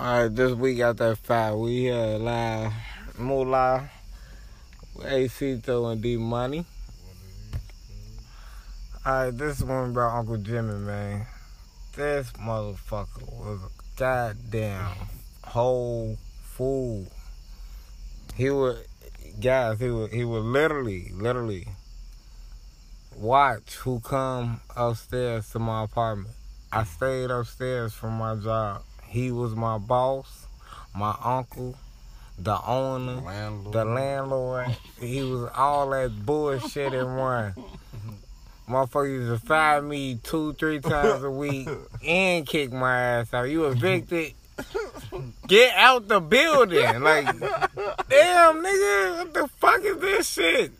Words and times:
All 0.00 0.06
right, 0.06 0.34
this 0.34 0.54
week 0.54 0.78
got 0.78 0.96
that 0.96 1.18
five. 1.18 1.56
We 1.56 1.80
here 1.80 2.16
live, 2.16 2.72
Moolah, 3.18 3.90
AC 5.04 5.60
and 5.66 6.00
D 6.00 6.16
Money. 6.16 6.64
All 9.04 9.24
right, 9.24 9.30
this 9.30 9.60
one 9.60 9.90
about 9.90 10.16
Uncle 10.16 10.38
Jimmy, 10.38 10.72
man. 10.72 11.26
This 11.94 12.32
motherfucker 12.32 13.30
was 13.30 13.60
a 13.60 13.98
goddamn 13.98 14.90
whole 15.44 16.16
fool. 16.44 17.06
He 18.36 18.48
would, 18.48 18.78
guys, 19.38 19.80
he 19.80 19.90
would, 19.90 20.12
he 20.12 20.24
would 20.24 20.44
literally, 20.44 21.12
literally 21.12 21.68
watch 23.18 23.74
who 23.74 24.00
come 24.00 24.62
upstairs 24.74 25.50
to 25.50 25.58
my 25.58 25.84
apartment. 25.84 26.34
I 26.72 26.84
stayed 26.84 27.30
upstairs 27.30 27.92
from 27.92 28.14
my 28.14 28.36
job. 28.36 28.82
He 29.10 29.32
was 29.32 29.56
my 29.56 29.76
boss, 29.78 30.46
my 30.94 31.16
uncle, 31.22 31.76
the 32.38 32.56
owner, 32.64 33.20
Landlord. 33.20 33.72
the 33.74 33.84
landlord. 33.84 34.66
he 35.00 35.22
was 35.22 35.50
all 35.56 35.90
that 35.90 36.24
bullshit 36.24 36.94
in 36.94 37.16
one. 37.16 37.54
Motherfucker 38.68 39.08
used 39.10 39.42
to 39.42 39.46
fire 39.48 39.82
me 39.82 40.20
two, 40.22 40.52
three 40.52 40.78
times 40.78 41.24
a 41.24 41.30
week 41.30 41.68
and 42.06 42.46
kick 42.46 42.72
my 42.72 43.00
ass 43.00 43.34
out. 43.34 43.48
You 43.50 43.64
evicted. 43.64 44.34
Get 45.48 45.74
out 45.74 46.06
the 46.06 46.20
building. 46.20 47.00
Like, 47.00 47.24
damn, 47.26 48.62
nigga, 48.62 49.18
what 49.18 49.34
the 49.34 49.48
fuck 49.58 49.80
is 49.82 49.98
this 49.98 50.28
shit? 50.30 50.70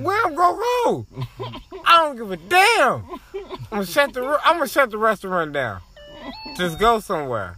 Where 0.00 0.26
I'm 0.26 0.34
gonna 0.34 0.56
go? 0.56 1.06
I 1.84 2.00
don't 2.02 2.16
give 2.16 2.32
a 2.32 2.36
damn. 2.36 3.04
I'm 3.34 3.68
gonna 3.70 3.86
shut 3.86 4.12
the 4.12 4.22
I'm 4.44 4.54
gonna 4.56 4.66
shut 4.66 4.90
the 4.90 4.98
restaurant 4.98 5.52
down. 5.52 5.80
Just 6.56 6.78
go 6.78 7.00
somewhere. 7.00 7.56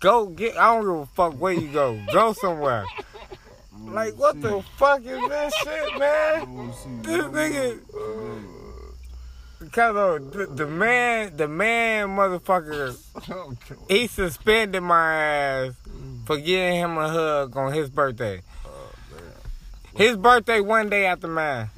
Go 0.00 0.26
get. 0.26 0.56
I 0.56 0.74
don't 0.74 0.82
give 0.82 1.02
a 1.02 1.06
fuck 1.06 1.34
where 1.34 1.52
you 1.52 1.68
go. 1.68 2.00
Go 2.12 2.32
somewhere. 2.32 2.84
Like 3.80 4.14
what 4.14 4.40
the 4.40 4.62
fuck 4.76 5.00
is 5.04 5.28
this 5.28 5.54
shit, 5.62 5.98
man? 5.98 6.72
This 7.02 7.24
nigga. 7.24 7.80
Because 9.60 9.96
of 9.96 10.32
the, 10.32 10.46
the 10.46 10.66
man, 10.66 11.36
the 11.36 11.48
man, 11.48 12.08
motherfucker, 12.08 12.96
he 13.88 14.06
suspended 14.06 14.82
my 14.82 15.14
ass 15.14 15.72
for 16.26 16.38
giving 16.38 16.76
him 16.76 16.96
a 16.96 17.08
hug 17.08 17.56
on 17.56 17.72
his 17.72 17.90
birthday. 17.90 18.40
His 19.96 20.16
birthday 20.16 20.60
one 20.60 20.88
day 20.88 21.06
after 21.06 21.26
mine. 21.26 21.70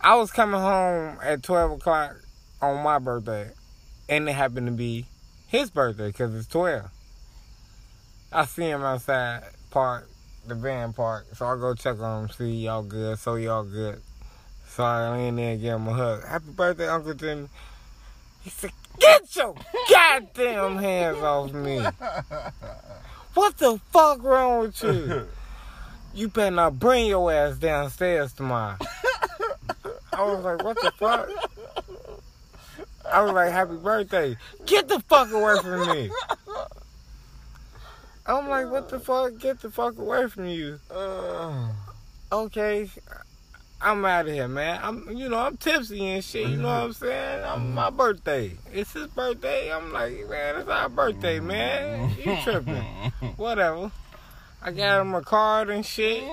I 0.00 0.14
was 0.14 0.30
coming 0.30 0.60
home 0.60 1.18
at 1.20 1.42
12 1.42 1.72
o'clock 1.72 2.16
on 2.62 2.84
my 2.84 3.00
birthday, 3.00 3.50
and 4.08 4.28
it 4.28 4.32
happened 4.32 4.66
to 4.66 4.72
be 4.72 5.06
his 5.46 5.70
birthday 5.70 6.08
because 6.08 6.34
it's 6.34 6.48
12. 6.48 6.90
I 8.32 8.44
see 8.44 8.64
him 8.64 8.82
outside, 8.82 9.44
park, 9.70 10.08
the 10.46 10.54
van 10.54 10.92
park, 10.92 11.26
so 11.34 11.46
I 11.46 11.56
go 11.56 11.74
check 11.74 12.00
on 12.00 12.24
him, 12.24 12.30
see 12.30 12.64
y'all 12.64 12.82
good, 12.82 13.18
so 13.18 13.36
y'all 13.36 13.64
good. 13.64 14.00
So 14.68 14.84
I 14.84 15.10
lean 15.16 15.38
in 15.38 15.44
and 15.52 15.60
give 15.60 15.74
him 15.74 15.88
a 15.88 15.92
hug. 15.92 16.24
Happy 16.24 16.50
birthday, 16.50 16.88
Uncle 16.88 17.14
Jimmy. 17.14 17.48
He 18.42 18.50
said, 18.50 18.70
Get 18.98 19.36
your 19.36 19.54
goddamn 19.90 20.76
hands 20.76 21.18
off 21.18 21.52
me. 21.52 21.80
What 23.34 23.56
the 23.58 23.80
fuck 23.92 24.22
wrong 24.22 24.60
with 24.60 24.82
you? 24.82 25.28
You 26.14 26.28
better 26.28 26.54
not 26.54 26.78
bring 26.78 27.06
your 27.06 27.30
ass 27.32 27.56
downstairs 27.56 28.32
tomorrow. 28.32 28.76
I 30.12 30.22
was 30.22 30.44
like, 30.44 30.64
what 30.64 30.80
the 30.80 30.90
fuck? 30.92 31.28
I 33.12 33.22
was 33.22 33.32
like, 33.32 33.50
happy 33.52 33.76
birthday. 33.76 34.36
Get 34.66 34.88
the 34.88 35.00
fuck 35.00 35.30
away 35.32 35.56
from 35.62 35.88
me. 35.88 36.10
I'm 38.26 38.48
like, 38.48 38.70
what 38.70 38.88
the 38.90 39.00
fuck? 39.00 39.38
Get 39.38 39.60
the 39.60 39.70
fuck 39.70 39.96
away 39.98 40.28
from 40.28 40.46
you. 40.46 40.78
Uh, 40.90 41.68
Okay, 42.30 42.90
I'm 43.80 44.04
out 44.04 44.26
of 44.26 44.34
here, 44.34 44.48
man. 44.48 44.80
I'm, 44.82 45.16
you 45.16 45.30
know, 45.30 45.38
I'm 45.38 45.56
tipsy 45.56 46.04
and 46.08 46.22
shit. 46.22 46.46
You 46.46 46.58
know 46.58 46.68
what 46.68 46.82
I'm 46.84 46.92
saying? 46.92 47.42
I'm 47.42 47.72
my 47.72 47.88
birthday. 47.88 48.52
It's 48.70 48.92
his 48.92 49.06
birthday. 49.06 49.72
I'm 49.72 49.90
like, 49.94 50.28
man, 50.28 50.56
it's 50.60 50.68
our 50.68 50.90
birthday, 50.90 51.40
man. 51.40 52.14
You 52.22 52.36
tripping? 52.42 52.82
Whatever. 53.38 53.90
I 54.60 54.72
got 54.72 55.00
him 55.00 55.14
a 55.14 55.22
card 55.22 55.70
and 55.70 55.86
shit. 55.86 56.22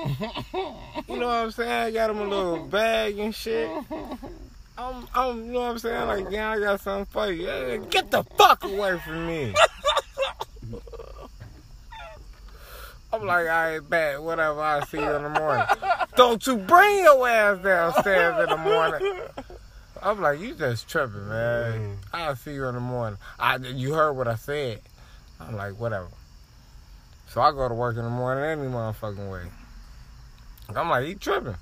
You 1.07 1.17
know 1.17 1.27
what 1.27 1.35
I'm 1.35 1.51
saying? 1.51 1.71
I 1.71 1.91
got 1.91 2.09
him 2.09 2.17
a 2.17 2.27
little 2.27 2.65
bag 2.65 3.19
and 3.19 3.33
shit. 3.33 3.69
I'm, 4.77 5.07
I'm, 5.15 5.45
you 5.45 5.53
know 5.53 5.61
what 5.61 5.71
I'm 5.71 5.79
saying? 5.79 6.07
Like, 6.07 6.27
yeah, 6.29 6.51
I 6.51 6.59
got 6.59 6.81
something 6.81 7.05
for 7.05 7.31
you. 7.31 7.47
Hey, 7.47 7.79
Get 7.89 8.11
the 8.11 8.23
fuck 8.37 8.63
away 8.65 8.99
from 8.99 9.27
me. 9.27 9.53
I'm 13.13 13.25
like, 13.25 13.47
all 13.47 13.71
right, 13.71 13.79
bet, 13.79 14.21
whatever. 14.21 14.61
I'll 14.61 14.85
see 14.85 14.97
you 14.97 15.09
in 15.13 15.23
the 15.23 15.29
morning. 15.29 15.65
Don't 16.17 16.45
you 16.45 16.57
bring 16.57 17.03
your 17.03 17.25
ass 17.27 17.63
downstairs 17.63 18.43
in 18.43 18.49
the 18.49 18.57
morning. 18.57 19.21
I'm 20.01 20.21
like, 20.21 20.39
you 20.41 20.53
just 20.53 20.89
tripping, 20.89 21.29
man. 21.29 21.79
Mm. 21.79 21.95
I'll 22.13 22.35
see 22.35 22.53
you 22.53 22.65
in 22.65 22.75
the 22.75 22.81
morning. 22.81 23.17
I, 23.39 23.55
you 23.55 23.93
heard 23.93 24.13
what 24.13 24.27
I 24.27 24.35
said. 24.35 24.81
I'm 25.39 25.55
like, 25.55 25.79
whatever. 25.79 26.09
So 27.29 27.39
I 27.41 27.51
go 27.51 27.69
to 27.69 27.73
work 27.73 27.95
in 27.95 28.03
the 28.03 28.09
morning 28.09 28.43
any 28.43 28.67
motherfucking 28.67 29.31
way. 29.31 29.43
I'm 30.75 30.89
like, 30.89 31.05
he 31.05 31.15
tripping. 31.15 31.55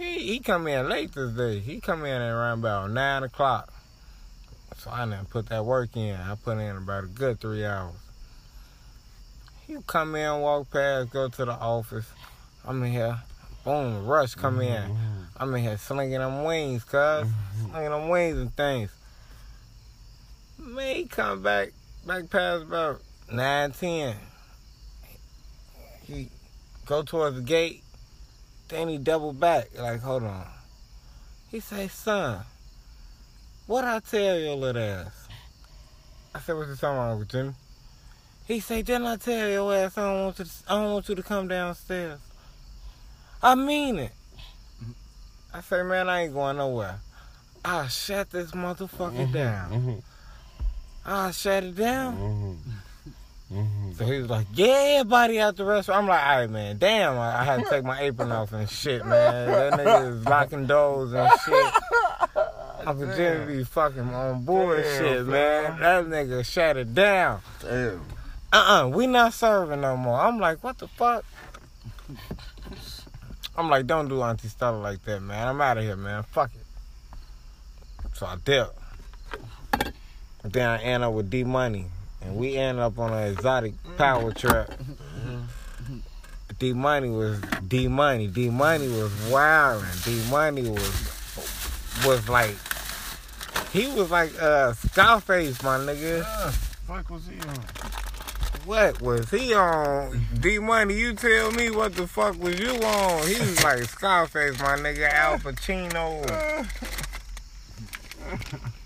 He 0.00 0.18
he 0.18 0.38
come 0.40 0.66
in 0.66 0.88
late 0.88 1.12
this 1.12 1.32
day. 1.32 1.58
He 1.58 1.78
come 1.78 2.06
in 2.06 2.22
at 2.22 2.30
around 2.30 2.60
about 2.60 2.90
nine 2.90 3.22
o'clock. 3.22 3.70
So 4.78 4.90
I 4.90 5.04
didn't 5.04 5.28
put 5.28 5.50
that 5.50 5.62
work 5.62 5.94
in. 5.94 6.14
I 6.14 6.36
put 6.36 6.56
in 6.56 6.76
about 6.76 7.04
a 7.04 7.06
good 7.06 7.38
three 7.38 7.66
hours. 7.66 7.92
He 9.66 9.76
come 9.86 10.14
in, 10.14 10.40
walk 10.40 10.70
past, 10.70 11.10
go 11.10 11.28
to 11.28 11.44
the 11.44 11.52
office. 11.52 12.06
I'm 12.66 12.82
in 12.82 12.92
here. 12.92 13.18
Boom, 13.62 14.06
rush 14.06 14.34
come 14.34 14.58
mm-hmm. 14.58 14.90
in. 14.90 14.96
I'm 15.36 15.54
in 15.54 15.62
here 15.62 15.76
slinging 15.76 16.18
them 16.18 16.44
wings, 16.44 16.82
cuz. 16.84 16.92
Mm-hmm. 16.94 17.70
Slinging 17.70 17.90
them 17.90 18.08
wings 18.08 18.38
and 18.38 18.56
things. 18.56 18.90
Man, 20.58 20.96
he 20.96 21.04
come 21.04 21.42
back, 21.42 21.72
back 22.06 22.30
past 22.30 22.62
about 22.62 23.02
9, 23.30 23.72
10. 23.72 24.16
He 26.04 26.28
go 26.86 27.02
towards 27.02 27.36
the 27.36 27.42
gate. 27.42 27.82
Then 28.70 28.88
he 28.88 28.98
double 28.98 29.32
back. 29.32 29.68
Like, 29.76 30.00
hold 30.00 30.22
on. 30.22 30.46
He 31.50 31.60
say, 31.60 31.88
son, 31.88 32.40
what 33.66 33.84
I 33.84 33.98
tell 33.98 34.38
your 34.38 34.54
little 34.54 34.82
ass? 34.82 35.28
I 36.34 36.38
said, 36.38 36.56
what's 36.56 36.70
the 36.70 36.76
talking 36.76 36.96
about, 36.96 37.10
Uncle 37.10 37.26
Jimmy? 37.26 37.54
He 38.46 38.60
say, 38.60 38.82
didn't 38.82 39.06
I 39.06 39.16
tell 39.16 39.48
your 39.48 39.74
ass 39.74 39.98
I 39.98 40.02
don't 40.02 40.24
want 40.24 40.38
you 40.38 40.44
to, 40.44 40.50
I 40.68 40.74
don't 40.76 40.92
want 40.92 41.08
you 41.08 41.14
to 41.16 41.22
come 41.22 41.48
downstairs? 41.48 42.20
I 43.42 43.56
mean 43.56 43.98
it. 43.98 44.12
I 45.52 45.60
say, 45.60 45.82
man, 45.82 46.08
I 46.08 46.22
ain't 46.22 46.34
going 46.34 46.58
nowhere. 46.58 47.00
I'll 47.64 47.88
shut 47.88 48.30
this 48.30 48.52
motherfucker 48.52 49.12
mm-hmm. 49.12 49.32
down. 49.32 49.70
Mm-hmm. 49.70 49.98
I'll 51.04 51.32
shut 51.32 51.64
it 51.64 51.74
down. 51.74 52.16
Mm-hmm. 52.16 52.70
Mm-hmm. 53.52 53.92
So 53.92 54.04
he 54.04 54.18
was 54.18 54.30
like, 54.30 54.46
yeah, 54.54 54.98
everybody 55.00 55.40
out 55.40 55.56
the 55.56 55.64
restaurant. 55.64 56.02
I'm 56.02 56.08
like, 56.08 56.22
all 56.24 56.36
right, 56.38 56.50
man, 56.50 56.78
damn, 56.78 57.18
I, 57.18 57.40
I 57.40 57.44
had 57.44 57.64
to 57.64 57.68
take 57.68 57.84
my 57.84 58.00
apron 58.00 58.30
off 58.30 58.52
and 58.52 58.70
shit, 58.70 59.04
man. 59.04 59.46
That 59.48 59.72
nigga 59.72 60.18
is 60.18 60.24
locking 60.24 60.66
doors 60.66 61.12
and 61.12 61.30
shit. 61.44 61.74
Uncle 62.86 63.14
Jimmy 63.16 63.56
be 63.58 63.64
fucking 63.64 64.08
on 64.14 64.44
bullshit, 64.44 64.84
Damn, 64.84 65.04
shit, 65.04 65.26
man. 65.26 65.80
That 65.80 66.04
nigga 66.06 66.44
shut 66.44 66.76
it 66.76 66.94
down. 66.94 67.40
damn. 67.60 68.00
Uh-uh, 68.52 68.88
we 68.88 69.06
not 69.06 69.32
serving 69.34 69.80
no 69.80 69.96
more. 69.96 70.20
I'm 70.20 70.38
like, 70.38 70.62
what 70.62 70.78
the 70.78 70.88
fuck? 70.88 71.24
I'm 73.56 73.68
like, 73.68 73.86
don't 73.86 74.08
do 74.08 74.22
Auntie 74.22 74.48
Stella 74.48 74.78
like 74.78 75.04
that, 75.04 75.20
man. 75.20 75.46
I'm 75.48 75.60
out 75.60 75.78
of 75.78 75.84
here, 75.84 75.96
man. 75.96 76.22
Fuck 76.22 76.50
it. 76.54 78.06
So 78.14 78.26
I 78.26 78.36
dip. 78.44 78.74
Then 80.42 80.68
I 80.68 80.82
end 80.82 81.04
up 81.04 81.12
with 81.14 81.30
D 81.30 81.44
Money. 81.44 81.86
And 82.22 82.36
we 82.36 82.56
end 82.56 82.78
up 82.78 82.98
on 82.98 83.12
an 83.12 83.32
exotic 83.32 83.74
power 83.96 84.32
truck. 84.32 84.68
D 86.58 86.74
Money 86.74 87.08
was 87.08 87.40
D 87.66 87.88
Money. 87.88 88.26
D 88.26 88.50
Money 88.50 88.88
was 88.88 89.10
wilding. 89.30 89.88
D 90.04 90.22
Money 90.30 90.68
was 90.68 92.04
was 92.04 92.28
like 92.28 92.54
he 93.72 93.86
was 93.88 94.10
like 94.10 94.30
uh 94.40 94.74
Scarface, 94.74 95.62
my 95.62 95.78
nigga. 95.78 96.22
Uh, 96.26 96.50
fuck 96.50 97.08
was 97.08 97.26
he 97.26 97.40
on? 97.40 97.64
What 98.66 99.00
was 99.00 99.30
he 99.30 99.54
on? 99.54 100.20
D 100.38 100.58
Money, 100.58 100.94
you 100.94 101.14
tell 101.14 101.50
me 101.52 101.70
what 101.70 101.94
the 101.94 102.06
fuck 102.06 102.38
was 102.38 102.60
you 102.60 102.72
on? 102.72 103.26
He 103.26 103.40
was 103.40 103.64
like 103.64 103.84
Scarface, 103.84 104.58
my 104.60 104.76
nigga, 104.76 105.08
Al 105.10 105.38
Pacino. 105.38 106.66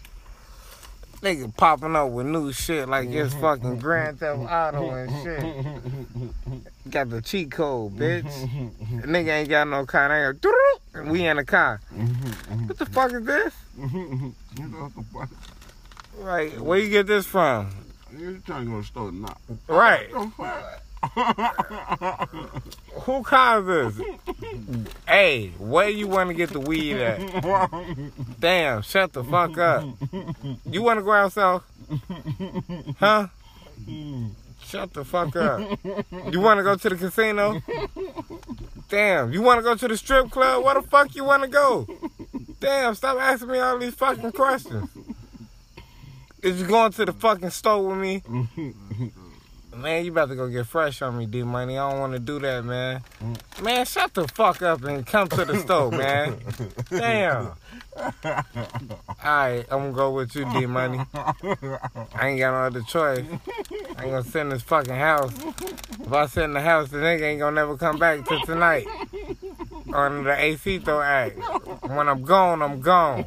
Nigga 1.25 1.57
popping 1.57 1.97
up 1.97 2.11
with 2.11 2.27
new 2.27 2.53
shit 2.53 2.87
like 2.87 3.09
it's 3.09 3.33
mm-hmm. 3.33 3.41
fucking 3.41 3.79
Grand 3.79 4.19
Theft 4.19 4.41
mm-hmm. 4.41 4.77
Auto 4.77 4.91
and 4.91 5.11
shit. 5.25 6.61
Got 6.91 7.09
the 7.09 7.23
cheat 7.23 7.51
code, 7.51 7.97
bitch. 7.97 8.25
Mm-hmm. 8.25 9.01
Nigga 9.01 9.29
ain't 9.29 9.49
got 9.49 9.67
no 9.67 9.87
car. 9.87 10.11
They 10.11 10.39
go, 10.39 11.11
we 11.11 11.27
in 11.27 11.39
the 11.39 11.45
car. 11.47 11.81
What 12.67 12.77
the 12.77 12.85
fuck 12.85 13.15
is 13.15 13.25
this? 13.25 13.55
Right, 16.17 16.61
where 16.61 16.79
you 16.79 16.91
get 16.91 17.09
this 17.09 17.27
from? 17.27 17.75
You 18.17 18.41
trying 18.47 18.67
to 18.67 18.71
go 18.71 18.77
to 18.77 18.83
the 18.83 18.87
store 18.87 19.11
now? 19.11 19.37
Right. 19.67 20.09
Who 23.03 23.23
caused 23.23 23.67
this? 23.67 24.01
hey, 25.07 25.49
where 25.59 25.89
you 25.89 26.07
want 26.09 26.29
to 26.31 26.35
get 26.35 26.51
the 26.51 26.61
weed 26.61 26.97
at? 26.97 27.21
Damn, 28.41 28.83
shut 28.83 29.13
the 29.13 29.23
fuck 29.25 29.57
up. 29.59 29.85
You 30.69 30.83
want 30.83 30.99
to 30.99 31.05
go 31.05 31.13
out 31.13 31.33
south? 31.33 31.65
Huh? 32.99 33.29
Shut 34.65 34.93
the 34.95 35.05
fuck 35.05 35.37
up. 35.37 35.79
You 36.33 36.41
want 36.41 36.59
to 36.59 36.65
go 36.65 36.75
to 36.77 36.89
the 36.89 36.97
casino? 36.97 37.63
Damn, 38.89 39.33
you 39.33 39.43
want 39.43 39.59
to 39.59 39.63
go 39.63 39.75
to 39.75 39.89
the 39.89 39.97
strip 39.97 40.31
club? 40.31 40.65
Where 40.65 40.75
the 40.75 40.83
fuck 40.83 41.15
you 41.15 41.25
want 41.25 41.43
to 41.43 41.49
go? 41.49 41.87
Damn, 42.61 42.95
stop 42.95 43.19
asking 43.19 43.49
me 43.49 43.59
all 43.59 43.79
these 43.79 43.95
fucking 43.95 44.33
questions. 44.33 44.89
Is 46.43 46.61
you 46.61 46.67
going 46.67 46.93
to 46.93 47.05
the 47.07 47.13
fucking 47.13 47.51
store 47.51 47.87
with 47.87 47.99
me? 47.99 48.23
Man, 49.77 50.05
you 50.05 50.13
about 50.13 50.29
to 50.29 50.37
go 50.37 50.49
get 50.49 50.67
fresh 50.67 51.03
on 51.03 51.19
me, 51.19 51.27
D 51.27 51.43
Money. 51.43 51.79
I 51.79 51.91
don't 51.91 52.01
want 52.01 52.13
to 52.13 52.19
do 52.19 52.39
that, 52.39 52.65
man. 52.65 53.03
Mm. 53.23 53.63
Man, 53.63 53.85
shut 53.87 54.15
the 54.15 54.29
fuck 54.29 54.63
up 54.63 54.85
and 54.85 55.07
come 55.07 55.29
to 55.29 55.45
the 55.45 55.59
store, 55.59 55.91
man. 55.91 56.39
Damn. 56.91 57.53
Alright, 59.25 59.67
I'm 59.71 59.93
gonna 59.93 59.93
go 59.93 60.11
with 60.13 60.35
you, 60.35 60.45
D 60.53 60.67
Money. 60.67 61.01
I 61.15 62.29
ain't 62.29 62.39
got 62.39 62.53
no 62.53 62.67
other 62.67 62.83
choice. 62.83 63.25
I 63.97 64.05
ain't 64.05 64.13
gonna 64.13 64.23
sit 64.23 64.43
in 64.43 64.49
this 64.51 64.63
fucking 64.63 64.95
house. 64.95 65.33
If 66.01 66.13
I 66.13 66.27
sit 66.27 66.45
in 66.45 66.53
the 66.53 66.61
house, 66.61 66.91
the 66.91 66.99
nigga 66.99 67.23
ain't 67.23 67.41
gonna 67.41 67.55
never 67.55 67.77
come 67.77 67.99
back 67.99 68.27
till 68.27 68.41
tonight. 68.41 68.87
On 69.93 70.25
the 70.25 70.37
AC 70.39 70.79
throw 70.79 71.01
act. 71.01 71.39
When 71.83 72.09
I'm 72.09 72.23
gone, 72.23 72.63
I'm 72.63 72.81
gone. 72.81 73.25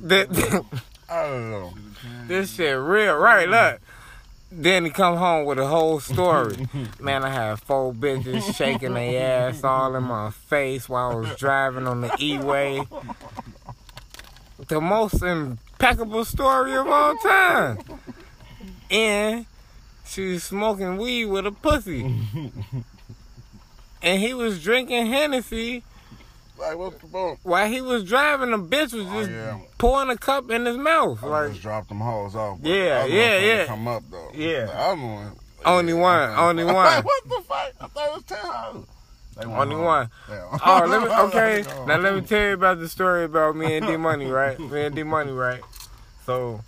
This, 0.00 0.28
I 1.08 1.22
don't 1.22 1.50
know. 1.50 1.72
this 2.26 2.54
shit 2.54 2.76
real, 2.76 3.16
right? 3.16 3.48
Look. 3.48 3.80
Then 4.50 4.84
he 4.84 4.90
come 4.90 5.16
home 5.16 5.44
with 5.44 5.58
a 5.58 5.66
whole 5.66 6.00
story. 6.00 6.68
Man, 7.00 7.24
I 7.24 7.28
had 7.28 7.60
four 7.60 7.92
bitches 7.92 8.54
shaking 8.54 8.94
their 8.94 9.48
ass 9.50 9.62
all 9.62 9.94
in 9.94 10.04
my 10.04 10.30
face 10.30 10.88
while 10.88 11.10
I 11.10 11.14
was 11.14 11.36
driving 11.36 11.86
on 11.86 12.00
the 12.00 12.16
E-way. 12.18 12.82
The 14.68 14.80
most 14.80 15.22
impeccable 15.22 16.24
story 16.24 16.74
of 16.74 16.88
all 16.88 17.16
time. 17.18 17.78
And 18.90 19.46
she 20.06 20.32
was 20.32 20.44
smoking 20.44 20.96
weed 20.96 21.26
with 21.26 21.46
a 21.46 21.52
pussy. 21.52 22.18
And 24.00 24.22
he 24.22 24.32
was 24.32 24.62
drinking 24.62 25.06
Hennessy 25.06 25.82
Like, 26.58 26.76
what's 26.76 26.98
the 27.00 27.06
boat? 27.06 27.38
while 27.44 27.68
he 27.68 27.80
was 27.80 28.04
driving. 28.04 28.50
The 28.50 28.58
bitch 28.58 28.92
was 28.92 29.06
Oh, 29.06 29.18
just 29.20 29.30
yeah. 29.30 29.58
pouring 29.78 30.10
a 30.10 30.16
cup 30.16 30.50
in 30.50 30.66
his 30.66 30.76
mouth. 30.76 31.22
I 31.22 31.26
Like, 31.26 31.50
just 31.50 31.62
dropped 31.62 31.88
them 31.88 32.00
hoes 32.00 32.34
off. 32.34 32.58
Yeah, 32.62 33.04
yeah, 33.06 33.38
yeah. 33.38 33.66
Come 33.66 33.86
up 33.88 34.02
though. 34.10 34.30
Yeah. 34.34 34.66
The 34.66 34.76
other 34.78 35.00
one. 35.02 35.32
Only 35.64 35.92
one, 35.94 36.30
only 36.30 36.64
one. 36.74 36.74
Like, 36.74 37.04
what 37.04 37.24
the 37.28 37.40
fuck? 37.46 37.72
I 37.80 37.86
thought 37.86 38.08
it 38.08 38.14
was 38.14 38.22
ten 38.24 38.38
hoes. 38.42 38.86
Only 39.40 39.74
home. 39.76 39.84
one. 39.84 40.10
Yeah. 40.28 40.58
Oh, 40.66 40.84
let 40.88 41.02
me, 41.02 41.08
okay. 41.28 41.64
Now 41.86 41.96
let 41.96 42.14
me 42.14 42.20
tell 42.22 42.40
you 42.48 42.54
about 42.54 42.78
the 42.80 42.88
story 42.88 43.24
about 43.24 43.54
me 43.56 43.76
and 43.76 43.86
D 43.86 43.96
Money, 43.96 44.26
right? 44.30 44.58
Me 44.58 44.86
and 44.86 44.94
D 44.96 45.02
Money, 45.04 45.30
right? 45.32 45.60
So 46.26 46.60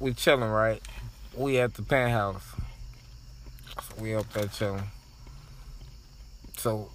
we 0.00 0.12
chilling, 0.12 0.50
right? 0.50 0.82
We 1.36 1.58
at 1.58 1.74
the 1.74 1.82
penthouse. 1.82 2.42
So 3.80 4.02
we 4.02 4.14
up 4.16 4.32
there 4.32 4.46
chilling. 4.48 4.82
So 6.56 6.88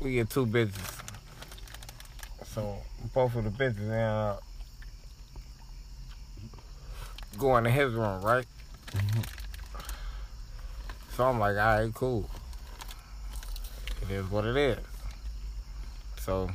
we 0.00 0.14
get 0.14 0.30
two 0.30 0.46
bitches. 0.46 1.00
So 2.54 2.76
both 3.12 3.34
of 3.34 3.42
the 3.42 3.50
bitches 3.50 3.90
up 3.90 4.40
going 7.36 7.64
to 7.64 7.70
his 7.70 7.92
room, 7.92 8.22
right? 8.22 8.46
Mm-hmm. 8.92 9.20
So 11.16 11.24
I'm 11.24 11.40
like, 11.40 11.56
all 11.56 11.78
right, 11.80 11.92
cool. 11.92 12.30
It 14.02 14.12
is 14.12 14.30
what 14.30 14.44
it 14.44 14.56
is. 14.56 14.78
So 16.20 16.48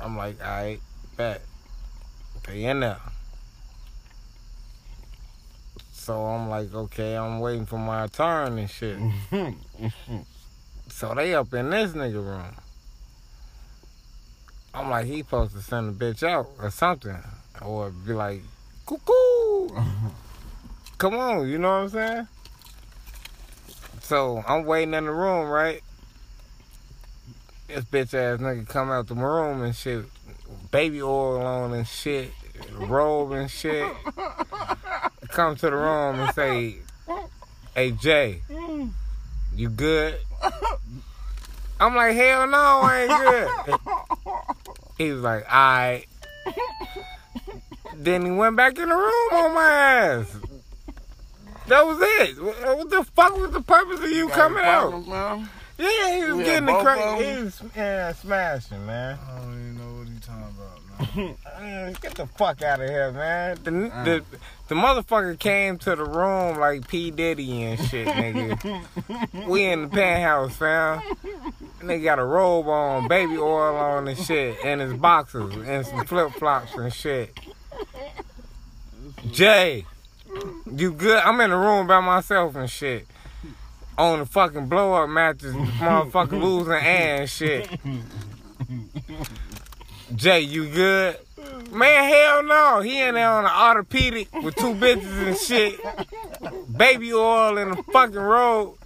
I'm 0.00 0.16
like, 0.16 0.42
all 0.42 0.50
right, 0.50 0.80
bet. 1.16 1.42
They 2.48 2.64
in 2.64 2.80
there. 2.80 2.98
So 5.92 6.24
I'm 6.24 6.48
like, 6.48 6.74
okay, 6.74 7.16
I'm 7.16 7.38
waiting 7.38 7.66
for 7.66 7.78
my 7.78 8.08
turn 8.08 8.58
and 8.58 8.68
shit. 8.68 8.98
So 10.88 11.14
they 11.14 11.34
up 11.34 11.52
in 11.52 11.68
this 11.68 11.92
nigga 11.92 12.14
room. 12.14 12.54
I'm 14.76 14.90
like, 14.90 15.06
he 15.06 15.20
supposed 15.20 15.52
to 15.54 15.62
send 15.62 15.88
the 15.88 16.04
bitch 16.04 16.22
out 16.22 16.50
or 16.58 16.70
something. 16.70 17.16
Or 17.62 17.90
be 17.90 18.12
like, 18.12 18.42
cuckoo. 18.84 19.68
Come 20.98 21.14
on, 21.14 21.48
you 21.48 21.56
know 21.56 21.68
what 21.68 21.74
I'm 21.74 21.88
saying? 21.88 22.28
So 24.02 24.44
I'm 24.46 24.66
waiting 24.66 24.92
in 24.92 25.06
the 25.06 25.12
room, 25.12 25.48
right? 25.48 25.80
This 27.68 27.84
bitch 27.84 28.14
ass 28.14 28.38
nigga 28.38 28.68
come 28.68 28.90
out 28.90 29.08
the 29.08 29.14
room 29.14 29.62
and 29.62 29.74
shit, 29.74 30.04
baby 30.70 31.02
oil 31.02 31.42
on 31.44 31.72
and 31.72 31.86
shit, 31.86 32.30
robe 32.72 33.32
and 33.32 33.50
shit. 33.50 33.90
Come 35.28 35.56
to 35.56 35.70
the 35.70 35.76
room 35.76 36.20
and 36.20 36.32
say, 36.32 36.76
"Hey 37.74 37.90
Jay, 37.90 38.42
you 39.56 39.68
good?" 39.68 40.20
I'm 41.80 41.96
like, 41.96 42.14
"Hell 42.14 42.46
no, 42.46 42.56
I 42.56 43.00
ain't 43.00 43.66
good." 43.66 43.78
He 44.98 45.10
was 45.12 45.22
like, 45.22 45.44
"Alright." 45.52 46.06
Then 47.94 48.24
he 48.24 48.30
went 48.30 48.56
back 48.56 48.78
in 48.78 48.88
the 48.88 48.94
room 48.94 49.32
on 49.32 49.54
my 49.54 49.62
ass. 49.72 50.36
That 51.68 51.84
was 51.86 51.98
it. 52.00 52.40
What 52.42 52.76
what 52.78 52.90
the 52.90 53.04
fuck 53.04 53.36
was 53.36 53.50
the 53.50 53.60
purpose 53.62 54.00
of 54.00 54.10
you 54.10 54.28
Got 54.28 54.36
coming 54.36 54.64
out? 54.64 54.90
problems, 54.90 55.08
man? 55.08 55.48
Yeah, 55.78 56.16
he 56.16 56.24
was 56.24 56.36
We 56.36 56.44
getting 56.44 56.68
had 56.68 56.68
the 56.68 56.72
both 56.72 56.82
crack. 56.82 57.20
He 57.20 57.42
was 57.42 57.62
yeah, 57.74 58.12
smashing, 58.12 58.86
man. 58.86 59.18
I 59.28 59.38
don't 59.38 59.52
even 59.52 59.78
know 59.78 59.98
what 59.98 60.08
he's 60.08 60.20
talking 60.20 60.42
about, 60.42 61.16
man. 61.16 61.36
Man, 61.60 61.96
Get 62.00 62.14
the 62.14 62.26
fuck 62.26 62.62
out 62.62 62.80
of 62.80 62.88
here, 62.88 63.12
man. 63.12 63.58
The, 63.64 63.70
the 63.70 64.24
the 64.68 64.74
motherfucker 64.74 65.38
came 65.38 65.76
to 65.78 65.94
the 65.96 66.04
room 66.04 66.58
like 66.58 66.86
P 66.88 67.10
Diddy 67.10 67.62
and 67.64 67.80
shit, 67.88 68.06
nigga. 68.08 69.46
we 69.48 69.64
in 69.64 69.82
the 69.82 69.88
penthouse, 69.88 70.56
fam. 70.56 71.02
Nigga 71.86 72.02
got 72.02 72.18
a 72.18 72.24
robe 72.24 72.66
on, 72.66 73.06
baby 73.06 73.36
oil 73.38 73.76
on 73.76 74.08
and 74.08 74.18
shit, 74.18 74.56
and 74.64 74.80
his 74.80 74.94
boxers 74.94 75.54
and 75.54 75.86
some 75.86 76.04
flip 76.04 76.32
flops 76.32 76.74
and 76.74 76.92
shit. 76.92 77.38
Jay, 79.30 79.86
you 80.70 80.92
good? 80.92 81.22
I'm 81.22 81.40
in 81.40 81.50
the 81.50 81.56
room 81.56 81.86
by 81.86 82.00
myself 82.00 82.56
and 82.56 82.68
shit. 82.68 83.06
On 83.96 84.18
the 84.18 84.26
fucking 84.26 84.66
blow 84.66 84.94
up 84.94 85.08
mattress, 85.08 85.54
motherfucker 85.54 86.42
losing 86.42 86.72
and 86.72 87.30
shit. 87.30 87.68
Jay, 90.14 90.40
you 90.40 90.68
good? 90.68 91.18
Man, 91.70 92.10
hell 92.10 92.42
no. 92.42 92.80
He 92.80 93.00
in 93.00 93.14
there 93.14 93.30
on 93.30 93.44
an 93.44 93.50
orthopedic 93.50 94.32
with 94.42 94.56
two 94.56 94.74
bitches 94.74 95.26
and 95.26 95.36
shit. 95.36 95.78
Baby 96.76 97.12
oil 97.12 97.56
in 97.58 97.70
the 97.70 97.82
fucking 97.92 98.16
road. 98.16 98.76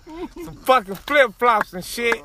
Some 0.45 0.57
fucking 0.57 0.95
flip 0.97 1.33
flops 1.39 1.73
and 1.73 1.85
shit. 1.85 2.23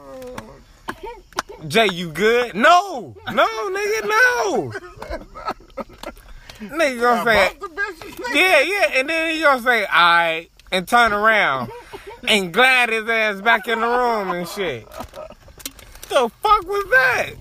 Jay, 1.67 1.87
you 1.91 2.11
good? 2.11 2.55
No! 2.55 3.15
No, 3.31 3.47
nigga, 3.69 4.03
no! 4.03 4.71
Nigga 6.59 7.01
gonna 7.01 7.23
say, 7.23 7.49
Both 7.49 7.59
the 7.59 7.67
bitches. 7.67 8.35
yeah, 8.35 8.61
yeah, 8.61 8.99
and 8.99 9.09
then 9.09 9.35
he 9.35 9.41
gonna 9.41 9.61
say, 9.61 9.85
alright, 9.85 10.51
and 10.71 10.87
turn 10.87 11.11
around 11.13 11.71
and 12.27 12.53
glad 12.53 12.89
his 12.89 13.07
ass 13.09 13.41
back 13.41 13.67
in 13.67 13.79
the 13.81 13.87
room 13.87 14.31
and 14.31 14.47
shit. 14.47 14.87
The 16.09 16.29
fuck 16.41 16.65
was 16.67 16.89
that? 16.91 17.31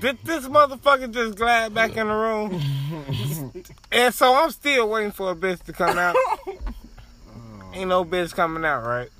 Did 0.00 0.18
this 0.24 0.46
motherfucker 0.46 1.10
just 1.12 1.36
glide 1.36 1.74
back 1.74 1.96
in 1.96 2.08
the 2.08 2.14
room? 2.14 2.60
and 3.92 4.12
so 4.14 4.34
I'm 4.34 4.50
still 4.50 4.88
waiting 4.88 5.12
for 5.12 5.30
a 5.30 5.34
bitch 5.34 5.62
to 5.64 5.72
come 5.72 5.96
out. 5.98 6.16
Ain't 7.74 7.88
no 7.88 8.04
bitch 8.04 8.34
coming 8.34 8.64
out, 8.64 8.84
right? 8.84 9.10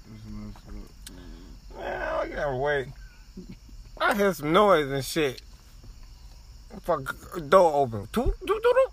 Man, 1.79 2.03
I 2.03 2.29
gotta 2.29 2.57
wait. 2.57 2.89
I 4.03 4.15
hear 4.15 4.35
some 4.35 4.53
noise 4.53 4.91
and 4.91 5.05
shit. 5.05 5.41
Fuck, 6.83 7.15
door 7.49 7.73
open. 7.75 8.09
Toot, 8.13 8.35
toot, 8.41 8.49
toot, 8.49 8.63
toot. 8.63 8.93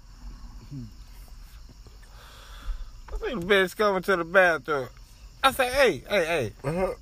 I 3.14 3.18
think 3.18 3.40
the 3.42 3.46
bitch 3.48 3.76
coming 3.76 4.04
to 4.04 4.18
the 4.18 4.24
bathroom. 4.24 4.88
I 5.44 5.52
say, 5.52 5.70
hey, 5.72 6.04
hey, 6.08 6.26
hey, 6.26 6.54
uh, 6.64 6.94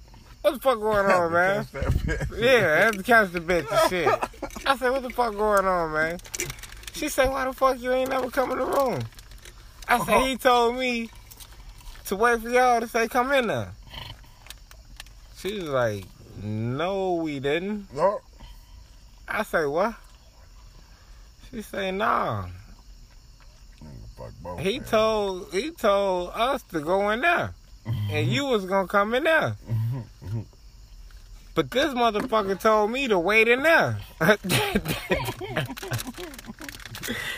what 0.41 0.53
the 0.53 0.59
fuck 0.59 0.79
going 0.79 1.05
on, 1.05 1.33
man? 1.33 1.65
catch 1.65 1.71
that 1.73 1.85
bitch. 1.85 2.39
Yeah, 2.39 2.73
I 2.73 2.85
had 2.85 2.93
to 2.93 3.03
catch 3.03 3.31
the 3.31 3.41
bitch 3.41 3.69
and 3.69 3.89
shit. 3.89 4.65
I 4.65 4.77
said, 4.77 4.91
what 4.91 5.01
the 5.01 5.09
fuck 5.09 5.33
going 5.33 5.65
on, 5.65 5.91
man? 5.91 6.19
She 6.93 7.09
said, 7.09 7.29
why 7.29 7.45
the 7.45 7.53
fuck 7.53 7.79
you 7.79 7.91
ain't 7.91 8.09
never 8.09 8.29
come 8.29 8.51
in 8.51 8.59
the 8.59 8.65
room? 8.65 8.99
I 9.87 9.99
said, 10.05 10.25
he 10.25 10.37
told 10.37 10.77
me 10.77 11.09
to 12.05 12.15
wait 12.15 12.41
for 12.41 12.49
y'all 12.49 12.79
to 12.79 12.87
say 12.87 13.07
come 13.07 13.31
in 13.33 13.47
there. 13.47 13.73
She 15.37 15.55
was 15.55 15.69
like, 15.69 16.05
no, 16.41 17.15
we 17.15 17.39
didn't. 17.39 17.93
No. 17.93 18.21
I 19.27 19.43
say, 19.43 19.65
what? 19.65 19.95
She 21.49 21.61
say, 21.61 21.91
nah. 21.91 22.47
Both. 24.41 24.59
He 24.59 24.79
man. 24.79 24.87
told 24.87 25.53
he 25.53 25.69
told 25.71 26.31
us 26.33 26.63
to 26.71 26.79
go 26.79 27.11
in 27.11 27.21
there, 27.21 27.53
and 27.85 28.27
you 28.27 28.45
was 28.45 28.65
gonna 28.65 28.87
come 28.87 29.13
in 29.13 29.25
there. 29.25 29.55
But 31.53 31.71
this 31.71 31.93
motherfucker 31.93 32.59
told 32.59 32.91
me 32.91 33.07
to 33.07 33.17
wait 33.17 33.47
in 33.47 33.63
there. 33.63 33.97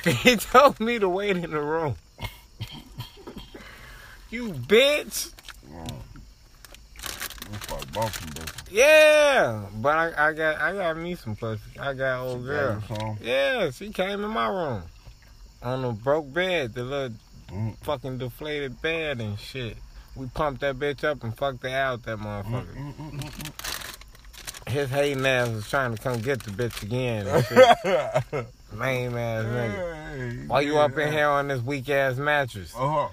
he 0.04 0.36
told 0.36 0.80
me 0.80 1.00
to 1.00 1.08
wait 1.08 1.38
in 1.38 1.52
the 1.52 1.62
room. 1.62 1.96
You 4.30 4.50
bitch. 4.54 5.32
We 7.90 8.02
fuck 8.02 8.04
both 8.04 8.24
of 8.24 8.36
them. 8.36 8.46
Yeah, 8.72 9.66
but 9.82 9.98
I, 9.98 10.30
I 10.30 10.34
got 10.34 10.58
I 10.62 10.74
got 10.74 10.98
me 10.98 11.16
some 11.16 11.36
pussy. 11.36 11.62
I 11.80 11.94
got 11.94 12.22
old 12.22 12.46
girl. 12.46 12.82
You 12.90 12.96
some. 12.96 13.18
Yeah, 13.22 13.72
she 13.72 13.90
came 13.92 14.24
in 14.24 14.30
my 14.30 14.48
room 14.48 14.84
on 15.64 15.84
a 15.86 15.92
broke 15.92 16.32
bed, 16.34 16.74
the 16.74 16.84
little 16.84 17.16
Mm. 17.52 17.76
fucking 17.78 18.20
deflated 18.20 18.80
bed 18.80 19.20
and 19.20 19.40
shit. 19.40 19.76
We 20.16 20.28
pumped 20.28 20.62
that 20.62 20.78
bitch 20.78 21.04
up 21.04 21.24
and 21.24 21.36
fucked 21.36 21.64
her 21.64 21.70
out, 21.70 22.04
that 22.04 22.20
Mm, 22.20 22.44
motherfucker. 22.46 23.52
His 24.70 24.92
hating 24.92 25.26
ass 25.26 25.50
was 25.50 25.68
trying 25.68 25.96
to 25.96 26.00
come 26.00 26.20
get 26.20 26.44
the 26.44 26.52
bitch 26.52 26.84
again. 26.84 27.26
Lame 28.72 29.18
ass 29.18 29.46
nigga. 29.46 30.06
Hey, 30.40 30.46
Why 30.46 30.62
you 30.62 30.74
yeah. 30.76 30.82
up 30.82 30.96
in 31.00 31.12
here 31.12 31.28
on 31.28 31.48
this 31.48 31.60
weak 31.64 31.90
ass 31.90 32.18
mattress? 32.18 32.72
Uh-huh. 32.78 33.08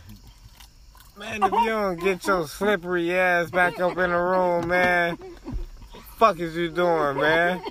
Man, 1.18 1.42
if 1.42 1.52
you 1.52 1.66
don't 1.66 1.98
get 1.98 2.26
your 2.26 2.46
slippery 2.46 3.14
ass 3.14 3.50
back 3.50 3.80
up 3.80 3.96
in 3.96 4.10
the 4.10 4.18
room, 4.18 4.68
man, 4.68 5.16
fuck 6.18 6.38
is 6.38 6.54
you 6.54 6.68
doing, 6.68 7.16
man? 7.16 7.62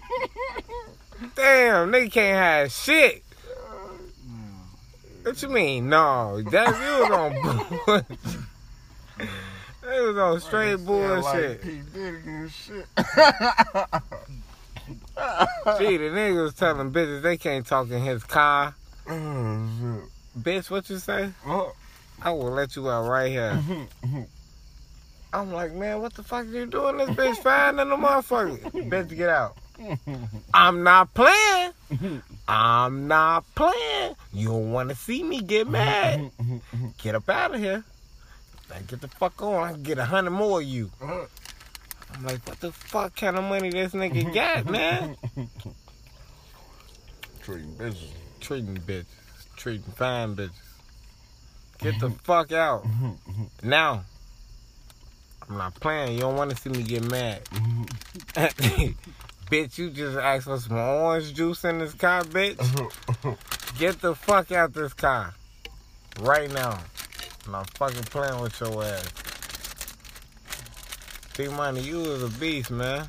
Damn, 1.36 1.92
nigga 1.92 2.12
can't 2.12 2.38
have 2.38 2.72
shit. 2.72 3.24
What 5.22 5.42
you 5.42 5.50
mean? 5.50 5.90
No, 5.90 6.42
that 6.42 6.68
you 6.70 7.04
was 7.04 7.12
on 7.12 7.34
bullshit. 7.86 8.20
It 9.88 10.02
was 10.08 10.18
on 10.18 10.42
straight 10.42 10.76
bullshit. 10.86 11.24
Like 11.24 11.62
P. 11.62 11.82
Diddy 11.94 12.18
and 12.26 12.52
shit. 12.52 12.86
Gee, 15.78 15.98
the 15.98 16.10
nigga 16.12 16.44
was 16.44 16.54
telling 16.56 16.92
bitches 16.92 17.22
they 17.22 17.38
can't 17.38 17.66
talk 17.66 17.90
in 17.90 18.02
his 18.02 18.24
car. 18.24 18.74
Oh, 19.08 20.02
Bitch, 20.38 20.70
what 20.70 20.90
you 20.90 20.98
say? 20.98 21.30
shit. 21.46 21.76
I 22.22 22.32
will 22.32 22.52
let 22.52 22.76
you 22.76 22.90
out 22.90 23.08
right 23.08 23.30
here. 23.30 23.52
Mm-hmm, 23.52 24.06
mm-hmm. 24.06 24.22
I'm 25.34 25.52
like, 25.52 25.74
man, 25.74 26.02
what 26.02 26.14
the 26.14 26.24
fuck 26.24 26.46
are 26.46 26.50
you 26.50 26.66
doing? 26.66 26.98
This 26.98 27.10
bitch 27.10 27.38
fine 27.38 27.76
than 27.76 27.90
the 27.90 27.98
motherfucker. 27.98 28.60
bitch, 28.90 29.16
get 29.16 29.30
out. 29.30 29.58
I'm 30.54 30.84
not 30.84 31.14
playing. 31.14 31.72
I'm 32.48 33.08
not 33.08 33.44
playing. 33.56 34.16
You 34.34 34.48
don't 34.48 34.72
want 34.72 34.90
to 34.90 34.96
see 34.96 35.24
me 35.24 35.42
get 35.42 35.68
mad. 35.68 36.32
Get 36.98 37.16
up 37.16 37.28
out 37.28 37.54
of 37.54 37.60
here. 37.60 37.84
Now 38.70 38.78
get 38.88 39.02
the 39.02 39.08
fuck 39.08 39.42
on. 39.42 39.64
I 39.64 39.72
can 39.74 39.84
get 39.84 39.98
a 39.98 40.06
hundred 40.06 40.32
more 40.32 40.62
of 40.62 40.66
you. 40.66 40.90
I'm 41.02 42.24
like, 42.24 42.48
what 42.48 42.60
the 42.62 42.72
fuck 42.72 43.16
kind 43.16 43.38
of 43.38 43.44
money 43.44 43.70
this 43.70 43.92
nigga 43.92 44.24
mm-hmm. 44.24 44.32
got, 44.32 44.66
man? 44.70 45.18
Treating 47.44 47.74
bitches. 47.74 48.08
Treating 48.40 48.78
bitches. 48.78 49.06
Treating 49.58 49.92
fine 49.92 50.36
bitches. 50.36 50.65
Get 51.80 52.00
the 52.00 52.10
fuck 52.24 52.52
out. 52.52 52.86
Now. 53.64 54.06
I'm 55.48 55.58
not 55.58 55.76
playing. 55.76 56.14
You 56.14 56.22
don't 56.22 56.36
want 56.36 56.52
to 56.52 56.58
see 56.58 56.70
me 56.70 56.82
get 56.84 57.10
mad. 57.10 57.44
bitch, 59.52 59.78
you 59.78 59.92
just 59.92 60.18
asked 60.18 60.46
for 60.46 60.58
some 60.58 60.78
orange 60.78 61.34
juice 61.34 61.64
in 61.66 61.80
this 61.80 61.94
car, 61.94 62.24
bitch. 62.24 62.58
Get 63.78 64.02
the 64.02 64.16
fuck 64.16 64.52
out 64.52 64.74
this 64.74 64.94
car. 64.94 65.36
Right 66.20 66.52
now. 66.52 66.80
I'm 67.46 67.52
not 67.52 67.70
fucking 67.78 68.04
playing 68.04 68.42
with 68.42 68.60
your 68.60 68.84
ass. 68.84 69.06
D 71.36 71.48
Money, 71.50 71.82
you 71.82 71.98
was 71.98 72.24
a 72.24 72.40
beast, 72.40 72.72
man. 72.72 73.08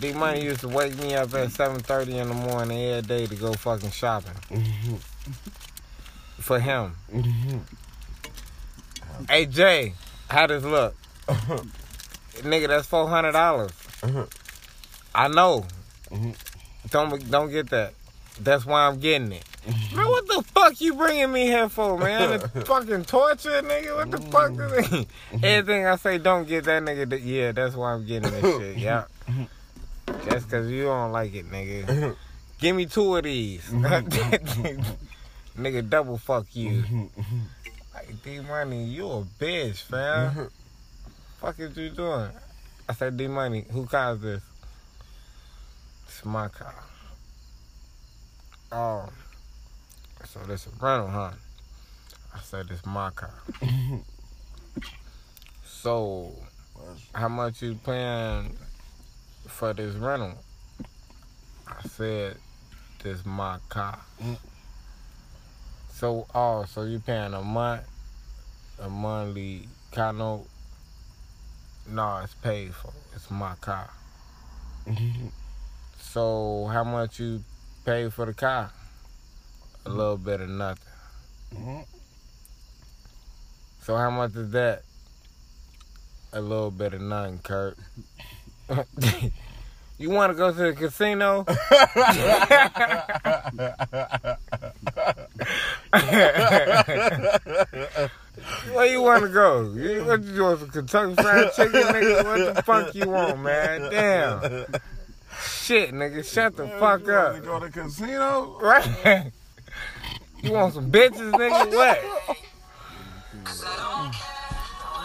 D 0.00 0.12
Money 0.12 0.44
used 0.44 0.60
to 0.60 0.68
wake 0.68 0.96
me 0.98 1.14
up 1.14 1.34
at 1.34 1.48
7.30 1.48 2.08
in 2.08 2.28
the 2.28 2.34
morning 2.34 2.78
every 2.78 3.02
day 3.02 3.26
to 3.26 3.34
go 3.34 3.52
fucking 3.52 3.90
shopping. 3.90 4.32
For 6.44 6.60
him. 6.60 6.94
Mm-hmm. 7.10 7.58
Hey 9.30 9.46
Jay, 9.46 9.94
how 10.28 10.46
does 10.46 10.62
look? 10.62 10.94
Nigga, 12.42 12.68
that's 12.68 12.86
four 12.86 13.08
hundred 13.08 13.32
dollars. 13.32 13.70
Uh-huh. 14.02 14.26
I 15.14 15.28
know. 15.28 15.64
Mm-hmm. 16.10 16.32
Don't 16.90 17.30
don't 17.30 17.50
get 17.50 17.70
that. 17.70 17.94
That's 18.38 18.66
why 18.66 18.86
I'm 18.86 19.00
getting 19.00 19.32
it. 19.32 19.44
Mm-hmm. 19.66 19.96
Man, 19.96 20.06
what 20.06 20.26
the 20.26 20.42
fuck 20.52 20.78
you 20.82 20.92
bringing 20.96 21.32
me 21.32 21.46
here 21.46 21.70
for, 21.70 21.96
man? 21.96 22.38
Fucking 22.66 23.04
torture, 23.06 23.62
nigga. 23.62 23.96
What 23.96 24.10
the 24.10 24.18
fuck 24.30 24.52
is 24.52 24.92
it? 24.92 25.08
Everything 25.42 25.86
I 25.86 25.96
say, 25.96 26.18
don't 26.18 26.46
get 26.46 26.64
that 26.64 26.82
nigga. 26.82 27.08
th- 27.08 27.22
Yeah, 27.22 27.52
that's 27.52 27.74
why 27.74 27.94
I'm 27.94 28.04
getting 28.04 28.30
that 28.30 28.42
shit. 28.42 28.76
Yeah. 28.76 29.04
that's 30.26 30.44
cause 30.44 30.68
you 30.68 30.82
don't 30.84 31.10
like 31.12 31.34
it, 31.34 31.50
nigga. 31.50 32.14
Give 32.58 32.76
me 32.76 32.84
two 32.84 33.16
of 33.16 33.24
these. 33.24 33.66
Nigga, 35.56 35.88
double 35.88 36.18
fuck 36.18 36.46
you. 36.54 36.82
Mm-hmm, 36.82 37.20
mm-hmm. 37.20 37.40
Like, 37.94 38.22
D 38.22 38.40
Money, 38.40 38.84
you 38.84 39.06
a 39.10 39.22
bitch, 39.22 39.82
fam. 39.82 40.30
Mm-hmm. 40.30 40.44
fuck 41.40 41.58
is 41.60 41.76
you 41.76 41.90
doing? 41.90 42.30
I 42.88 42.92
said, 42.92 43.16
D 43.16 43.28
Money, 43.28 43.64
who 43.70 43.86
car 43.86 44.14
is 44.14 44.20
this? 44.20 44.42
It's 46.06 46.24
my 46.24 46.48
car. 46.48 46.74
Oh. 48.72 49.08
So 50.26 50.40
this 50.40 50.66
a 50.66 50.70
rental, 50.84 51.08
huh? 51.08 51.30
I 52.34 52.40
said, 52.40 52.66
it's 52.70 52.84
my 52.84 53.10
car. 53.10 53.34
so, 55.64 56.32
how 57.14 57.28
much 57.28 57.62
you 57.62 57.78
paying 57.84 58.56
for 59.46 59.72
this 59.72 59.94
rental? 59.94 60.34
I 61.68 61.86
said, 61.88 62.36
this 63.02 63.24
my 63.24 63.58
car. 63.68 64.00
Mm. 64.20 64.38
So, 65.94 66.26
oh, 66.34 66.64
so 66.64 66.82
you're 66.82 66.98
paying 66.98 67.34
a 67.34 67.40
month, 67.40 67.84
a 68.80 68.88
monthly 68.90 69.68
car 69.92 70.12
note? 70.12 70.44
No, 71.88 72.18
it's 72.24 72.34
paid 72.34 72.74
for. 72.74 72.92
It's 73.14 73.30
my 73.30 73.54
car. 73.60 73.88
So, 75.98 76.68
how 76.70 76.84
much 76.84 77.18
you 77.18 77.42
pay 77.84 78.08
for 78.08 78.26
the 78.26 78.34
car? 78.34 78.70
A 79.84 79.88
little 79.88 80.16
bit 80.16 80.40
of 80.40 80.48
nothing. 80.48 81.84
So, 83.80 83.96
how 83.96 84.10
much 84.10 84.36
is 84.36 84.52
that? 84.52 84.82
A 86.32 86.40
little 86.40 86.70
bit 86.70 86.94
of 86.94 87.00
nothing, 87.00 87.40
Kurt. 87.42 87.76
you 89.98 90.10
want 90.10 90.30
to 90.32 90.36
go 90.36 90.52
to 90.52 90.56
the 90.56 90.72
casino? 90.72 91.44
Where 98.72 98.86
you 98.86 99.00
want 99.00 99.22
to 99.22 99.28
go? 99.28 99.72
You, 99.74 100.04
what 100.04 100.22
you 100.24 100.42
want 100.42 100.58
some 100.58 100.70
Kentucky 100.70 101.14
Fried 101.14 101.52
Chicken, 101.52 101.82
nigga? 101.82 102.24
What 102.24 102.54
the 102.56 102.62
fuck 102.62 102.92
you 102.94 103.08
want, 103.08 103.40
man? 103.40 103.90
Damn. 103.90 104.66
Shit, 105.40 105.92
nigga, 105.92 106.24
shut 106.24 106.56
the 106.56 106.66
fuck 106.66 107.06
You 107.06 107.12
up. 107.12 107.44
Go 107.44 107.60
to 107.60 107.70
casino? 107.70 108.58
Right? 108.60 109.30
You 110.42 110.52
want 110.52 110.74
some 110.74 110.90
bitches, 110.90 111.32
nigga? 111.32 111.72
What? 111.74 112.36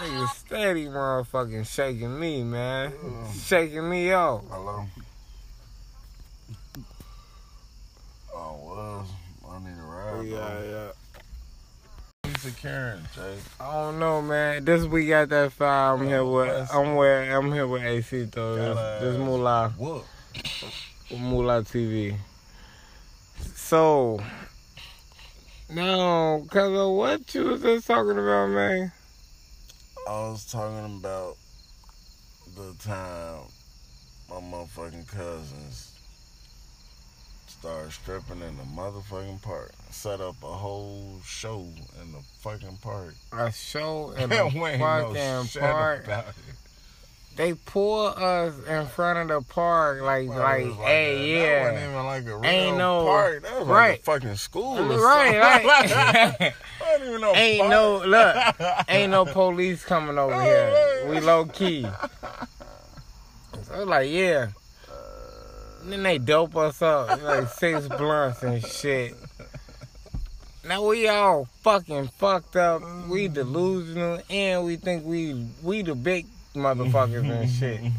Nigga 0.00 0.28
steady 0.30 0.86
motherfucking 0.86 1.66
shaking 1.66 2.18
me, 2.18 2.42
man. 2.42 2.92
Shaking 3.44 3.88
me 3.88 4.12
off. 4.12 4.42
Hello. 4.50 4.86
Oh, 8.34 8.54
was. 8.64 9.08
I 9.48 9.58
need 10.22 10.32
a 10.32 10.92
yeah. 12.24 12.30
Piece 12.30 12.44
of 12.46 12.56
Karen, 12.58 13.02
Jay. 13.14 13.36
I 13.58 13.72
don't 13.72 13.98
know, 13.98 14.22
man. 14.22 14.64
This 14.64 14.84
week 14.84 15.08
got 15.08 15.28
that 15.30 15.52
file. 15.52 15.94
I'm 15.94 16.06
here 16.06 16.24
with 16.24 16.70
I'm 16.72 16.94
where 16.94 17.36
I'm 17.36 17.52
here 17.52 17.66
with 17.66 17.82
AC 17.82 18.24
though. 18.24 18.56
This, 18.56 19.00
this 19.02 19.18
Moolah 19.18 19.72
What? 19.76 20.04
Moolah 21.18 21.62
TV. 21.62 22.16
So 23.54 24.20
no, 25.72 26.44
cause 26.50 26.72
of 26.72 26.90
what 26.96 27.34
you 27.34 27.44
was 27.44 27.62
just 27.62 27.86
talking 27.86 28.18
about, 28.18 28.48
man. 28.50 28.92
I 30.08 30.10
was 30.10 30.44
talking 30.50 30.96
about 30.98 31.36
the 32.56 32.74
time 32.82 33.42
my 34.28 34.36
motherfucking 34.36 35.06
cousins 35.06 35.96
started 37.46 37.92
stripping 37.92 38.40
in 38.42 38.56
the 38.56 38.64
motherfucking 38.64 39.40
park. 39.42 39.72
Set 39.90 40.20
up 40.20 40.36
a 40.42 40.46
whole 40.46 41.18
show 41.26 41.66
in 42.00 42.12
the 42.12 42.18
fucking 42.38 42.78
park. 42.80 43.14
A 43.32 43.50
show 43.52 44.12
in 44.16 44.28
There 44.30 44.42
a 44.42 44.46
ain't 44.46 44.54
no 44.54 45.44
fucking 45.44 45.60
park. 45.60 46.06
they 47.36 47.54
pull 47.54 48.06
us 48.06 48.54
in 48.66 48.86
front 48.86 49.18
of 49.18 49.28
the 49.28 49.52
park 49.52 50.00
like 50.02 50.24
it 50.24 50.30
like, 50.30 50.72
hey 50.76 51.34
yeah. 51.36 51.64
That 51.64 51.72
wasn't 51.72 51.90
even 51.90 52.06
like 52.06 52.26
a 52.26 52.46
Ain't 52.48 52.76
no- 52.78 53.04
park. 53.04 53.42
That 53.42 53.58
was 53.58 53.68
like 53.68 53.76
right. 53.76 53.98
a 53.98 54.02
fucking 54.02 54.36
school. 54.36 54.76
Right, 54.84 55.38
right. 55.38 56.52
Wasn't 56.80 57.02
even 57.08 57.20
no 57.20 57.34
ain't 57.34 57.58
park. 57.60 57.70
no 57.70 58.02
look, 58.06 58.86
ain't 58.88 59.10
no 59.10 59.24
police 59.26 59.84
coming 59.84 60.16
over 60.18 60.34
oh, 60.34 60.40
here. 60.40 61.06
We 61.10 61.20
low 61.20 61.44
key. 61.46 61.82
So 61.82 63.74
I 63.74 63.78
was 63.80 63.88
like, 63.88 64.10
yeah. 64.10 64.48
And 65.82 65.92
then 65.92 66.02
they 66.04 66.18
dope 66.18 66.56
us 66.56 66.80
up 66.80 67.22
like 67.22 67.48
six 67.48 67.88
blunts 67.88 68.42
and 68.42 68.64
shit. 68.64 69.14
Now 70.70 70.86
we 70.86 71.08
all 71.08 71.48
fucking 71.62 72.10
fucked 72.16 72.54
up. 72.54 72.80
We 73.08 73.26
delusional 73.26 74.20
and 74.30 74.64
we 74.64 74.76
think 74.76 75.04
we 75.04 75.48
we 75.64 75.82
the 75.82 75.96
big 75.96 76.26
motherfuckers 76.54 77.28
and 77.28 77.50
shit. 77.50 77.80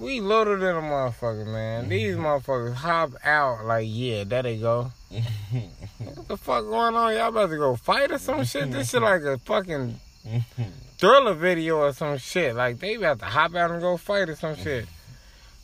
We 0.00 0.20
littler 0.20 0.56
than 0.58 0.76
a 0.76 0.80
motherfucker, 0.80 1.44
man. 1.44 1.88
These 1.88 2.16
motherfuckers 2.24 2.72
hop 2.72 3.10
out 3.24 3.66
like, 3.66 3.86
yeah, 3.90 4.22
there 4.22 4.44
they 4.44 4.56
go. 4.56 4.92
What 5.10 6.28
the 6.28 6.36
fuck 6.36 6.64
going 6.64 6.94
on? 6.94 7.14
Y'all 7.14 7.28
about 7.28 7.50
to 7.50 7.56
go 7.56 7.74
fight 7.74 8.12
or 8.12 8.18
some 8.18 8.44
shit? 8.44 8.70
This 8.70 8.90
shit 8.90 9.02
like 9.02 9.22
a 9.22 9.38
fucking 9.38 9.98
thriller 10.98 11.34
video 11.34 11.78
or 11.78 11.92
some 11.92 12.16
shit. 12.16 12.54
Like 12.54 12.78
they 12.78 12.94
about 12.94 13.18
to 13.18 13.24
hop 13.24 13.56
out 13.56 13.72
and 13.72 13.80
go 13.82 13.96
fight 13.96 14.30
or 14.30 14.36
some 14.36 14.56
shit. 14.56 14.86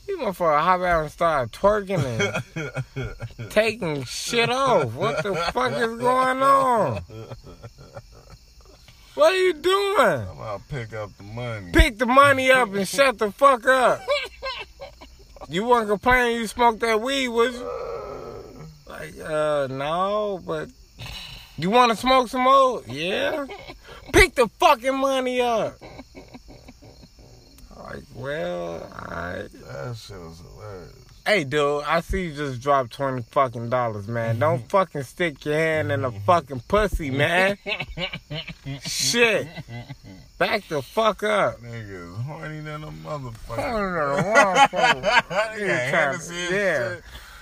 These 0.06 0.18
motherfuckers 0.18 0.60
hop 0.60 0.80
out 0.82 1.02
and 1.02 1.10
start 1.10 1.50
twerking 1.52 2.04
and 3.34 3.50
taking 3.50 4.04
shit 4.04 4.50
off. 4.50 4.94
What 4.94 5.22
the 5.22 5.34
fuck 5.34 5.72
is 5.72 5.98
going 5.98 6.42
on? 6.42 7.02
What 9.14 9.32
are 9.32 9.36
you 9.36 9.52
doing? 9.54 10.28
I'm 10.28 10.36
gonna 10.36 10.62
pick 10.68 10.92
up 10.92 11.16
the 11.16 11.22
money. 11.22 11.70
Pick 11.72 11.98
the 11.98 12.06
money 12.06 12.50
up 12.50 12.74
and 12.74 12.86
shut 12.86 13.18
the 13.18 13.30
fuck 13.30 13.66
up. 13.66 14.00
You 15.48 15.64
wasn't 15.64 15.90
complaining 15.90 16.36
you 16.40 16.46
smoked 16.46 16.80
that 16.80 17.00
weed, 17.00 17.28
was 17.28 17.54
you? 17.54 17.70
Like, 18.88 19.14
uh, 19.20 19.68
no, 19.70 20.40
but 20.44 20.68
you 21.56 21.70
want 21.70 21.92
to 21.92 21.96
smoke 21.96 22.28
some 22.28 22.42
more? 22.42 22.82
Yeah. 22.86 23.46
Pick 24.12 24.34
the 24.34 24.48
fucking 24.58 24.96
money 24.96 25.40
up. 25.40 25.78
Well, 28.14 28.74
alright. 28.92 29.50
That 29.52 29.96
shit 29.96 30.18
was 30.18 30.40
hilarious. 30.40 30.92
Hey, 31.26 31.44
dude, 31.44 31.84
I 31.84 32.00
see 32.00 32.24
you 32.26 32.34
just 32.34 32.60
dropped 32.60 32.92
twenty 32.92 33.22
fucking 33.22 33.70
dollars, 33.70 34.06
man. 34.06 34.38
Don't 34.38 34.68
fucking 34.70 35.04
stick 35.04 35.42
your 35.46 35.54
hand 35.54 35.90
in 35.90 36.04
a 36.04 36.12
fucking 36.12 36.60
pussy, 36.68 37.10
man. 37.10 37.56
Shit. 38.82 39.48
Back 40.36 40.68
the 40.68 40.82
fuck 40.82 41.22
up. 41.22 41.60
Niggas 41.62 42.22
horny 42.24 42.60
than 42.60 42.84
a 42.84 42.88
motherfucker. 42.88 43.56
don't 43.56 43.94
know, 43.94 44.32
motherfucker. 44.34 45.54
They 45.56 45.60
They 45.60 45.66
got 45.68 45.88
trying 45.90 46.12
Hennessy 46.12 46.34
to, 46.34 46.42
and 46.42 46.54
yeah. 46.54 47.00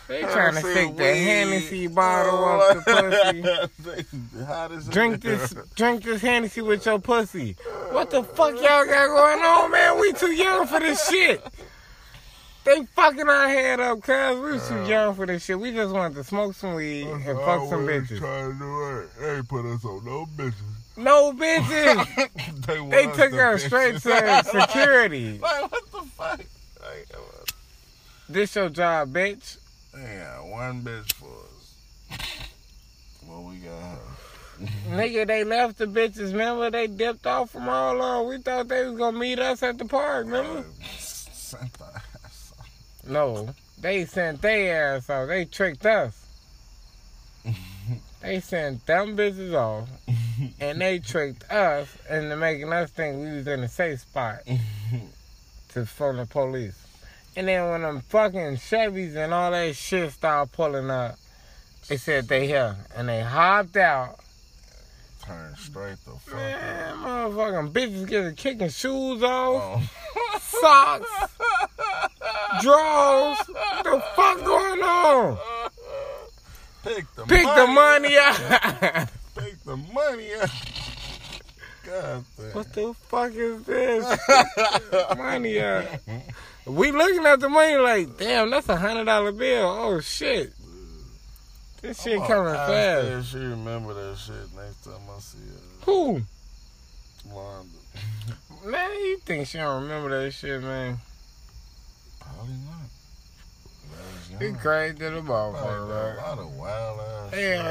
They 0.08 0.22
trying 0.22 0.54
to 0.54 0.60
stick 0.60 0.96
the. 0.96 1.14
Hennessy 1.14 1.86
bottle 1.86 2.44
off 2.44 2.84
the 2.84 3.70
pussy. 3.82 4.06
pussy. 4.08 4.90
Drink 4.90 5.22
this, 5.22 5.54
drink 5.74 6.02
this 6.02 6.20
Hennessy 6.22 6.60
with 6.60 6.84
your 6.84 6.98
pussy. 6.98 7.56
What 7.90 8.10
the 8.10 8.22
fuck 8.22 8.54
y'all 8.54 8.84
got 8.84 9.06
going 9.08 9.40
on, 9.42 9.70
man? 9.70 10.00
We 10.00 10.12
too 10.12 10.32
young 10.32 10.66
for 10.66 10.80
this 10.80 11.08
shit. 11.08 11.44
They 12.64 12.84
fucking 12.94 13.28
our 13.28 13.48
head 13.48 13.80
up, 13.80 14.02
cuz 14.02 14.38
we 14.38 14.52
was 14.52 14.68
too 14.68 14.84
young 14.84 15.14
for 15.14 15.26
this 15.26 15.44
shit. 15.44 15.58
We 15.58 15.72
just 15.72 15.92
wanted 15.92 16.14
to 16.16 16.24
smoke 16.24 16.54
some 16.54 16.74
weed 16.74 17.06
and 17.08 17.24
fuck 17.24 17.68
some 17.68 17.86
bitches. 17.86 18.18
Trying 18.18 18.52
to 18.52 18.58
do 18.58 18.98
it. 18.98 19.08
They 19.20 19.36
ain't 19.36 19.48
put 19.48 19.64
us 19.66 19.84
on 19.84 20.04
no 20.04 20.26
bitches. 20.36 20.54
No 20.96 21.32
bitches. 21.32 22.66
they 22.66 22.88
They 22.88 23.06
took 23.16 23.32
to 23.32 23.48
us 23.48 23.64
straight 23.64 23.94
bitches. 23.96 24.42
to 24.52 24.60
security. 24.60 25.38
like 25.38 25.72
what 25.72 25.90
the 25.90 26.00
fuck? 26.10 26.38
Like, 26.80 27.08
uh, 27.14 27.18
This 28.28 28.54
your 28.54 28.68
job, 28.68 29.12
bitch. 29.12 29.56
They 29.94 30.18
got 30.18 30.46
one 30.46 30.82
bitch 30.82 31.12
for 31.12 31.26
us. 31.26 32.18
What 33.26 33.42
we 33.44 33.56
got 33.56 33.70
her? 33.70 33.98
Nigga, 34.90 35.26
they 35.26 35.44
left 35.44 35.78
the 35.78 35.86
bitches. 35.86 36.32
Remember, 36.32 36.70
they 36.70 36.86
dipped 36.86 37.26
off 37.26 37.50
from 37.50 37.68
all 37.68 38.00
on. 38.00 38.28
We 38.28 38.38
thought 38.38 38.68
they 38.68 38.84
was 38.84 38.98
gonna 38.98 39.18
meet 39.18 39.38
us 39.38 39.62
at 39.62 39.78
the 39.78 39.84
park. 39.84 40.26
Remember? 40.26 40.64
Sent 40.90 41.72
the 41.74 41.84
ass 41.84 42.52
off. 42.58 42.68
No, 43.08 43.54
they 43.80 44.04
sent 44.04 44.42
their 44.42 44.96
ass 44.96 45.10
off. 45.10 45.28
They 45.28 45.44
tricked 45.44 45.84
us. 45.86 46.26
they 48.20 48.40
sent 48.40 48.86
them 48.86 49.16
bitches 49.16 49.54
off, 49.54 49.88
and 50.60 50.80
they 50.80 50.98
tricked 50.98 51.50
us 51.50 51.88
into 52.08 52.36
making 52.36 52.72
us 52.72 52.90
think 52.90 53.18
we 53.18 53.36
was 53.36 53.46
in 53.46 53.60
a 53.64 53.68
safe 53.68 54.00
spot 54.00 54.40
to 55.70 55.86
phone 55.86 56.18
the 56.18 56.26
police. 56.26 56.81
And 57.34 57.48
then 57.48 57.70
when 57.70 57.82
them 57.82 58.00
fucking 58.08 58.56
Chevys 58.56 59.16
and 59.16 59.32
all 59.32 59.50
that 59.52 59.74
shit 59.74 60.12
started 60.12 60.52
pulling 60.52 60.90
up, 60.90 61.16
they 61.88 61.96
said 61.96 62.28
they 62.28 62.46
here, 62.46 62.76
and 62.94 63.08
they 63.08 63.22
hopped 63.22 63.76
out. 63.76 64.18
Turn 65.24 65.54
straight 65.56 65.96
the 66.04 66.12
fuck 66.18 66.34
up. 66.34 66.40
Man, 66.40 66.96
motherfucking 66.96 67.72
bitches 67.72 68.08
getting 68.08 68.34
kicking 68.34 68.68
shoes 68.68 69.22
off, 69.22 69.80
Oh. 69.80 70.38
socks, 70.40 71.08
drawers. 72.60 73.38
What 73.48 73.84
the 73.84 74.02
fuck 74.14 74.44
going 74.44 74.82
on? 74.82 75.38
Pick 76.84 77.06
the 77.14 77.24
Pick 77.24 77.44
money 77.44 77.60
the 77.60 77.66
money 77.68 78.16
up. 78.16 79.08
Pick 79.36 79.64
the 79.64 79.76
money 79.76 80.34
up. 80.34 80.50
God 81.84 82.24
damn. 82.36 82.50
what 82.52 82.72
the 82.72 82.94
fuck 83.08 83.32
is 83.34 83.62
this? 83.64 84.18
Money 85.16 85.60
up. 85.60 85.84
We 86.66 86.92
looking 86.92 87.26
at 87.26 87.40
the 87.40 87.48
money 87.48 87.76
like, 87.76 88.18
damn, 88.18 88.50
that's 88.50 88.68
a 88.68 88.76
hundred 88.76 89.04
dollar 89.04 89.32
bill. 89.32 89.68
Oh 89.68 90.00
shit. 90.00 90.52
This 91.80 92.00
shit 92.00 92.20
I'm 92.20 92.26
coming 92.26 92.54
fast. 92.54 93.32
She 93.32 93.38
remember 93.38 93.94
that 93.94 94.16
shit 94.16 94.36
next 94.56 94.84
time 94.84 95.00
I 95.14 95.18
see 95.18 95.38
her. 95.38 95.84
Who? 95.86 96.22
Wanda. 97.28 97.68
Man, 98.64 98.90
you 98.92 99.18
think 99.24 99.48
she 99.48 99.58
don't 99.58 99.82
remember 99.82 100.22
that 100.24 100.30
shit, 100.32 100.62
man? 100.62 100.98
Probably 102.20 102.54
not. 102.54 104.40
You 104.40 104.54
crazy 104.54 104.94
to 104.98 105.10
the 105.10 105.20
motherfucker, 105.20 105.52
got 105.52 105.82
a 105.82 105.86
man. 105.86 106.16
lot 106.16 106.38
of 106.38 106.54
wild 106.56 107.00
ass 107.00 107.32
Yeah, 107.32 107.62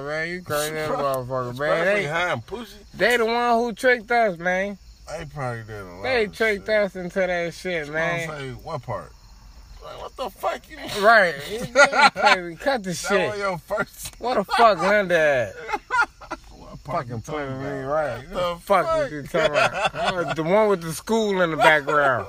yeah, 0.00 0.06
man. 0.06 0.28
You 0.28 0.42
crazy 0.42 0.70
to 0.70 0.74
the 0.74 0.80
motherfucker, 0.88 1.58
man. 1.58 1.84
They, 1.86 2.04
high 2.04 2.32
and 2.32 2.46
pussy. 2.46 2.76
they 2.92 3.16
the 3.16 3.24
one 3.24 3.58
who 3.58 3.72
tricked 3.72 4.10
us, 4.10 4.38
man. 4.38 4.78
They 5.08 5.24
probably 5.26 5.62
did 5.64 5.80
a 5.82 5.84
lot. 5.84 6.02
They 6.02 6.26
tricked 6.26 6.66
shit. 6.66 6.76
us 6.80 6.96
into 6.96 7.18
that 7.20 7.54
shit, 7.54 7.88
Man. 7.90 8.28
Say 8.28 8.50
what 8.52 8.82
part? 8.82 9.12
Like 9.82 10.00
what 10.00 10.16
the 10.16 10.30
fuck 10.30 10.62
you? 10.70 10.78
Right. 11.04 11.34
Crazy. 12.14 12.56
Cut 12.56 12.82
the 12.82 12.84
That 12.84 12.86
was 12.86 12.98
shit. 12.98 13.38
your 13.38 13.58
first. 13.58 14.16
What 14.20 14.34
the 14.34 14.44
fuck 14.44 14.78
Linda 14.80 15.18
at? 15.18 15.80
Fucking 16.84 17.20
playing 17.22 17.62
me, 17.62 17.80
right? 17.82 18.18
What 18.30 18.56
the 18.56 18.56
fuck 18.62 18.86
fuck? 18.86 19.10
you 19.10 19.22
talking 19.22 19.50
about? 19.52 20.36
The 20.36 20.42
one 20.42 20.68
with 20.68 20.82
the 20.82 20.92
school 20.92 21.40
in 21.40 21.50
the 21.50 21.56
background. 21.56 22.28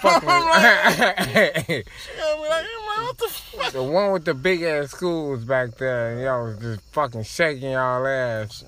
Fucking, 0.00 0.28
Yeah, 0.28 1.14
like, 1.16 1.26
"Hey, 1.28 1.84
man, 2.16 3.04
what 3.06 3.18
the 3.18 3.70
the 3.72 3.82
one 3.82 4.12
with 4.12 4.24
the 4.24 4.34
big 4.34 4.62
ass 4.62 4.90
schools 4.90 5.44
back 5.44 5.76
there, 5.78 6.12
and 6.12 6.20
y'all 6.20 6.44
was 6.44 6.58
just 6.58 6.80
fucking 6.92 7.22
shaking 7.24 7.70
y'all 7.72 8.06
ass 8.06 8.64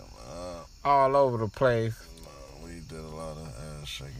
all 0.84 1.14
over 1.14 1.36
the 1.38 1.48
place. 1.48 1.94
no, 2.24 2.66
we 2.66 2.80
did 2.88 2.98
a 2.98 3.02
lot 3.08 3.36
of 3.36 3.46
ass 3.82 3.86
shaking, 3.88 4.14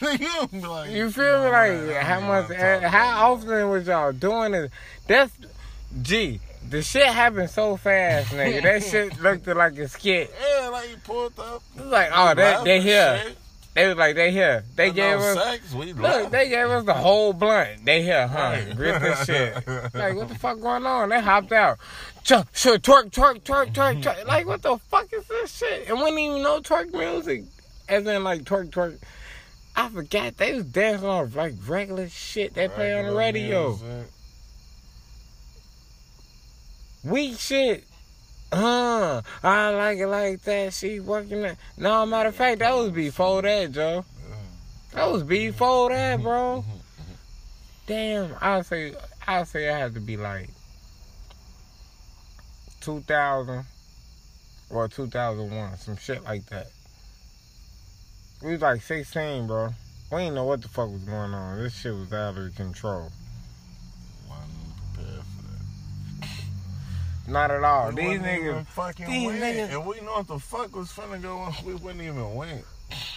you 0.00 0.48
be 0.52 0.60
like, 0.66 0.90
You 0.90 1.10
feel 1.10 1.44
me? 1.44 1.48
Like 1.50 1.54
I 1.96 2.02
how 2.02 2.20
much? 2.20 2.44
even 2.50 2.58
wanna 2.58 2.80
talk 2.80 2.90
How 2.90 3.32
often 3.32 3.68
was 3.70 3.86
y'all 3.86 4.12
doing 4.12 4.54
it? 4.54 4.70
That's 5.06 5.32
G. 6.02 6.40
The 6.68 6.82
shit 6.82 7.06
happened 7.06 7.48
so 7.50 7.76
fast, 7.76 8.30
nigga. 8.32 8.62
That 8.62 8.82
shit 8.90 9.20
looked 9.20 9.46
like 9.46 9.78
a 9.78 9.88
skit. 9.88 10.34
Yeah, 10.58 10.68
like 10.68 10.90
you 10.90 10.96
pulled 10.98 11.38
up. 11.38 11.62
It 11.76 11.82
was 11.82 11.90
like, 11.92 12.10
oh, 12.12 12.34
they 12.34 12.58
they 12.64 12.80
here. 12.80 13.22
Shit. 13.24 13.38
They 13.74 13.86
was 13.88 13.96
like, 13.98 14.16
they 14.16 14.30
here. 14.32 14.64
They 14.74 14.88
But 14.88 14.94
gave 14.96 15.18
no 15.18 15.24
us. 15.26 15.44
sex, 15.44 15.74
Look, 15.74 16.30
they 16.30 16.48
gave 16.48 16.66
us 16.70 16.84
the 16.86 16.94
whole 16.94 17.34
blunt. 17.34 17.84
They 17.84 18.02
here, 18.02 18.26
huh? 18.26 18.36
Right. 18.38 18.74
Grip 18.74 19.02
this 19.02 19.24
shit. 19.26 19.54
Like, 19.94 20.16
what 20.16 20.28
the 20.28 20.34
fuck 20.34 20.58
going 20.62 20.86
on? 20.86 21.10
They 21.10 21.20
hopped 21.20 21.52
out. 21.52 21.78
Chuck, 22.24 22.48
sure, 22.54 22.78
twerk, 22.78 23.10
twerk, 23.10 23.42
twerk, 23.42 23.74
twerk, 23.74 24.02
twerk. 24.02 24.26
Like, 24.26 24.46
what 24.46 24.62
the 24.62 24.78
fuck 24.78 25.12
is 25.12 25.26
this 25.26 25.54
shit? 25.58 25.88
And 25.88 25.98
we 25.98 26.06
didn't 26.06 26.18
even 26.20 26.42
know 26.42 26.60
twerk 26.60 26.90
music. 26.90 27.44
As 27.86 28.06
in, 28.06 28.24
like, 28.24 28.44
twerk, 28.44 28.70
twerk. 28.70 28.98
I 29.76 29.88
forgot 29.90 30.36
they 30.38 30.54
was 30.54 30.64
dancing 30.64 31.06
on 31.06 31.32
like 31.32 31.54
regular 31.66 32.08
shit 32.08 32.54
they 32.54 32.68
play 32.68 32.94
on 32.98 33.06
the 33.06 33.14
radio. 33.14 33.76
music. 33.76 34.10
Weak 37.04 37.38
shit. 37.38 37.84
Huh. 38.52 39.22
I 39.42 39.70
like 39.70 39.98
it 39.98 40.06
like 40.06 40.42
that. 40.42 40.72
She 40.72 40.98
working 41.00 41.42
that. 41.42 41.58
No, 41.76 42.06
matter 42.06 42.30
of 42.30 42.34
fact, 42.34 42.60
that 42.60 42.74
was 42.74 42.90
before 42.90 43.42
that, 43.42 43.72
Joe. 43.72 44.04
That 44.92 45.12
was 45.12 45.22
before 45.22 45.90
that, 45.90 46.22
bro. 46.22 46.64
Damn, 47.86 48.34
I'll 48.40 48.64
say 48.64 48.94
I'll 49.26 49.44
say 49.44 49.68
I 49.68 49.78
had 49.78 49.94
to 49.94 50.00
be 50.00 50.16
like 50.16 50.48
two 52.80 53.00
thousand 53.02 53.66
or 54.70 54.88
two 54.88 55.06
thousand 55.06 55.54
one, 55.54 55.76
some 55.76 55.96
shit 55.96 56.24
like 56.24 56.46
that. 56.46 56.68
We 58.42 58.52
was 58.52 58.60
like 58.60 58.82
16, 58.82 59.46
bro. 59.46 59.70
We 60.12 60.18
didn't 60.18 60.34
know 60.34 60.44
what 60.44 60.62
the 60.62 60.68
fuck 60.68 60.90
was 60.90 61.02
going 61.02 61.34
on. 61.34 61.58
This 61.58 61.74
shit 61.74 61.92
was 61.94 62.12
out 62.12 62.36
of 62.38 62.54
control. 62.54 63.10
Wasn't 64.28 64.48
prepared 64.94 65.22
for 65.24 66.22
that. 67.26 67.30
Not 67.32 67.50
at 67.50 67.64
all. 67.64 67.90
We 67.90 68.02
these 68.12 68.20
niggas, 68.20 68.66
fucking 68.68 69.06
these 69.06 69.26
win. 69.26 69.36
niggas- 69.40 69.70
And 69.70 69.86
we 69.86 70.00
know 70.00 70.12
what 70.12 70.28
the 70.28 70.38
fuck 70.38 70.76
was 70.76 70.88
finna 70.92 71.20
go 71.20 71.38
on. 71.38 71.54
We 71.64 71.74
wouldn't 71.74 72.02
even 72.02 72.34
win. 72.34 72.62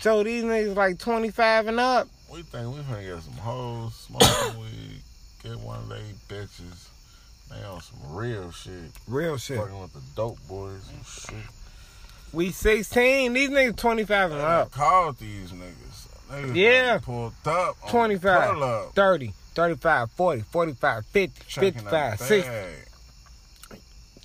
so 0.02 0.24
these 0.24 0.44
niggas 0.44 0.76
like 0.76 0.98
25 0.98 1.68
and 1.68 1.80
up. 1.80 2.08
We 2.32 2.42
think 2.44 2.74
we 2.76 2.82
finna 2.82 3.16
get 3.16 3.24
some 3.24 3.34
hoes, 3.34 3.94
smoke 3.96 4.22
weed, 4.60 5.02
get 5.44 5.60
one 5.60 5.80
of 5.80 5.90
they 5.90 6.02
bitches. 6.28 6.88
They 7.52 7.64
on 7.66 7.82
some 7.82 8.16
real 8.16 8.52
shit. 8.52 8.74
Real 9.08 9.38
shit. 9.38 9.58
Fucking 9.60 9.80
with 9.80 9.94
the 9.94 10.02
dope 10.16 10.38
boys 10.48 10.88
and 10.96 11.06
shit. 11.06 11.46
We 12.32 12.52
16. 12.52 13.34
These 13.34 13.50
niggas 13.50 13.76
25 13.78 14.32
and 14.32 14.42
up. 14.42 14.72
called 14.72 15.18
these 15.18 15.52
niggas. 15.52 16.08
Niggas 16.32 16.56
Yeah. 16.56 17.00
pulled 17.00 17.34
up. 17.46 17.76
25. 17.90 18.54
pull 18.56 18.92
30, 18.94 19.34
35, 19.56 20.12
40, 20.12 20.42
45, 20.44 21.06
50, 21.08 21.42
checking 21.48 21.74
55, 21.74 22.20
60. 22.20 22.50
bag. 22.50 22.74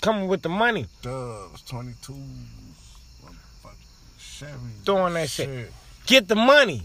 Coming 0.02 0.28
with 0.28 0.42
the 0.42 0.50
money. 0.50 0.86
Dubs, 1.00 1.62
22, 1.62 2.12
motherfucking 2.12 3.74
Chevy. 4.18 4.52
Throwing 4.84 5.14
that 5.14 5.30
shit. 5.30 5.72
Get 6.06 6.28
the 6.28 6.36
money. 6.36 6.82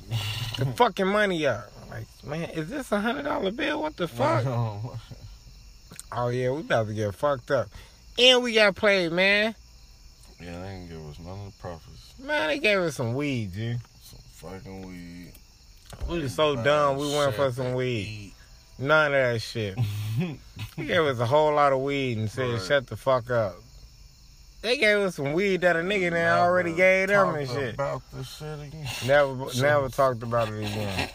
the 0.58 0.66
fucking 0.68 1.08
money 1.08 1.46
up. 1.46 1.70
Like, 1.90 2.06
man, 2.24 2.50
is 2.52 2.70
this 2.70 2.92
a 2.94 3.00
hundred 3.02 3.24
dollar 3.24 3.52
bill? 3.52 3.82
What 3.82 3.98
the 3.98 4.08
fuck? 4.08 4.46
Oh 6.12 6.30
yeah, 6.30 6.50
we 6.50 6.62
about 6.62 6.88
to 6.88 6.94
get 6.96 7.14
fucked 7.14 7.52
up. 7.52 7.68
And 8.18 8.42
we 8.42 8.54
got 8.54 8.76
played, 8.76 9.12
man. 9.12 9.54
Yeah, 10.42 10.62
they 10.62 10.68
didn't 10.70 10.90
give 10.90 11.10
us 11.10 11.20
none 11.20 11.40
of 11.40 11.46
the 11.46 11.62
profits. 11.62 12.14
Man, 12.20 12.48
they 12.48 12.60
gave 12.60 12.80
us 12.80 12.96
some 12.96 13.14
weed, 13.14 13.54
dude. 13.54 13.80
Some 14.02 14.20
fucking 14.52 14.88
weed. 14.88 15.32
We 16.08 16.20
was 16.20 16.34
so 16.36 16.56
dumb. 16.56 16.98
We 16.98 17.10
went 17.16 17.36
for 17.36 17.52
some 17.52 17.74
weed. 17.74 18.34
None 18.78 19.08
of 19.08 19.34
that 19.34 19.42
shit. 19.42 19.78
He 20.76 20.86
gave 20.86 21.02
us 21.02 21.20
a 21.20 21.26
whole 21.26 21.54
lot 21.54 21.74
of 21.74 21.80
weed 21.80 22.18
and 22.18 22.30
said, 22.30 22.50
Right. 22.52 22.62
"Shut 22.62 22.88
the 22.88 22.96
fuck 22.98 23.30
up." 23.30 23.56
They 24.62 24.78
gave 24.78 24.98
us 25.00 25.16
some 25.16 25.32
weed 25.34 25.62
that 25.62 25.76
a 25.76 25.80
nigga 25.80 26.12
there 26.12 26.34
already 26.34 26.74
gave 26.74 27.08
them 27.10 27.36
and 27.36 27.50
shit. 27.50 27.74
About 27.76 28.02
this 28.14 28.28
shit 28.38 28.60
again. 28.60 28.88
Never, 29.08 29.48
never 29.62 29.90
talked 30.02 30.22
about 30.24 30.50
it 30.50 30.60
again. 30.60 31.10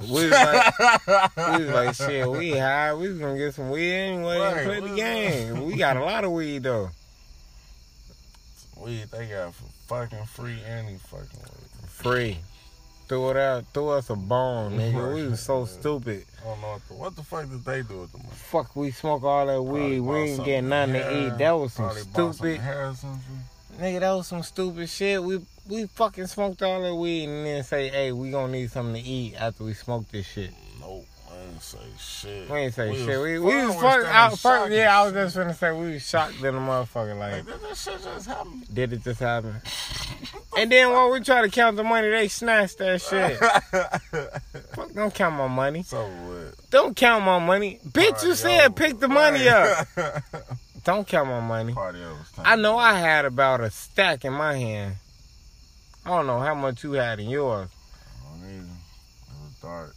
That 0.00 0.08
was 0.08 0.10
it. 0.10 0.14
We 0.14 0.28
was 0.28 1.06
like, 1.06 1.36
we 1.58 1.64
was 1.64 1.74
like, 1.74 1.94
shit, 1.94 2.30
we 2.30 2.50
high. 2.52 2.94
We 2.94 3.08
was 3.08 3.18
gonna 3.18 3.38
get 3.38 3.54
some 3.54 3.70
weed 3.70 3.92
anyway 3.92 4.38
Right, 4.38 4.56
and 4.56 4.66
play 4.66 4.80
the 4.90 4.96
game. 4.96 5.66
We 5.66 5.76
got 5.76 5.96
a 5.96 6.04
lot 6.04 6.24
of 6.24 6.32
weed 6.32 6.62
though. 6.62 6.90
weed 8.76 9.04
they 9.12 9.26
got 9.26 9.54
for 9.54 9.64
fucking 9.88 10.24
free 10.26 10.58
any 10.66 10.96
fucking 10.96 11.40
weed. 11.40 11.88
Free. 11.88 12.38
Threw 13.08 13.30
it 13.30 13.36
out, 13.36 13.64
threw 13.72 13.90
us 13.90 14.10
a 14.10 14.16
bone, 14.16 14.72
nigga. 14.72 15.14
We 15.14 15.28
was 15.28 15.40
so 15.40 15.64
stupid. 15.64 16.24
I 16.42 16.48
don't 16.48 16.60
know 16.60 16.68
what 16.72 16.88
the, 16.88 16.94
what 16.94 17.16
the 17.16 17.22
fuck 17.22 17.48
did 17.48 17.64
they 17.64 17.82
do 17.82 18.00
with 18.00 18.10
the 18.10 18.18
money? 18.18 18.30
Fuck, 18.32 18.74
we 18.74 18.90
smoke 18.90 19.22
all 19.22 19.46
that 19.46 19.62
weed. 19.62 19.98
Probably 19.98 20.00
We 20.00 20.16
ain't 20.30 20.44
get 20.44 20.64
nothing 20.64 20.94
to 20.94 21.26
eat. 21.26 21.38
That 21.38 21.52
was 21.52 21.72
some 21.72 21.86
bought 22.12 22.34
some 22.34 23.20
stupid, 23.76 23.82
hair 23.84 23.90
or 23.92 23.92
something. 23.92 23.96
nigga. 23.96 24.00
That 24.00 24.12
was 24.12 24.26
some 24.26 24.42
stupid 24.42 24.88
shit. 24.88 25.22
We 25.22 25.40
we 25.68 25.86
fucking 25.86 26.26
smoked 26.26 26.62
all 26.62 26.82
that 26.82 26.94
weed 26.94 27.24
and 27.24 27.44
then 27.46 27.62
say, 27.64 27.88
hey, 27.88 28.12
we 28.12 28.30
gonna 28.30 28.52
need 28.52 28.70
something 28.70 29.02
to 29.02 29.08
eat 29.08 29.34
after 29.34 29.64
we 29.64 29.74
smoke 29.74 30.08
this 30.10 30.26
shit. 30.26 30.50
Nope, 30.80 31.04
I 31.30 31.36
ain't 31.52 31.62
say 31.62 31.78
shit. 31.98 32.48
We 32.50 32.56
ain't 32.58 32.74
say 32.74 32.90
We 32.90 32.96
shit. 32.98 33.06
was 33.06 33.18
We, 33.18 33.38
we 33.40 33.66
was 33.66 33.74
fucking 33.76 34.06
out 34.06 34.38
first. 34.38 34.72
Yeah, 34.72 34.96
I 35.00 35.04
was 35.04 35.12
just 35.12 35.36
gonna 35.36 35.54
say 35.54 35.72
we 35.72 35.92
was 35.94 36.06
shocked 36.08 36.36
in 36.36 36.42
the 36.42 36.52
motherfucker. 36.52 37.18
Like, 37.18 37.32
Like, 37.32 37.46
did 37.46 37.60
this 37.62 37.82
shit 37.82 38.02
just 38.02 38.26
happen? 38.26 38.62
did 38.72 38.92
it 38.92 39.02
just 39.02 39.20
happen? 39.20 39.54
And 40.56 40.72
then 40.72 40.90
while 40.90 41.10
we 41.10 41.20
try 41.20 41.42
to 41.42 41.48
count 41.50 41.76
the 41.76 41.84
money, 41.84 42.08
they 42.08 42.28
snatched 42.28 42.78
that 42.78 43.02
shit. 43.02 43.36
Fuck, 44.74 44.92
don't 44.94 45.12
count 45.14 45.34
my 45.36 45.48
money. 45.48 45.82
so 45.82 46.02
what? 46.06 46.54
Don't 46.70 46.96
count 46.96 47.24
my 47.24 47.38
money. 47.38 47.78
Bitch, 47.86 48.22
you 48.22 48.28
Party 48.30 48.34
said 48.36 48.76
pick 48.76 48.98
the 49.00 49.08
money 49.08 49.48
up. 49.48 49.86
Don't 50.86 51.04
count 51.04 51.28
my 51.28 51.40
money. 51.40 51.74
I 52.38 52.54
know. 52.54 52.78
I 52.78 52.94
had 52.94 53.24
about 53.24 53.60
a 53.60 53.70
stack 53.70 54.24
in 54.24 54.32
my 54.32 54.56
hand. 54.56 54.94
I 56.04 56.10
don't 56.10 56.28
know 56.28 56.38
how 56.38 56.54
much 56.54 56.84
you 56.84 56.92
had 56.92 57.18
in 57.18 57.28
yours. 57.28 57.68
I 58.24 58.38
don't 58.38 58.48
either. 58.48 58.62
It 58.62 59.66
was 59.66 59.94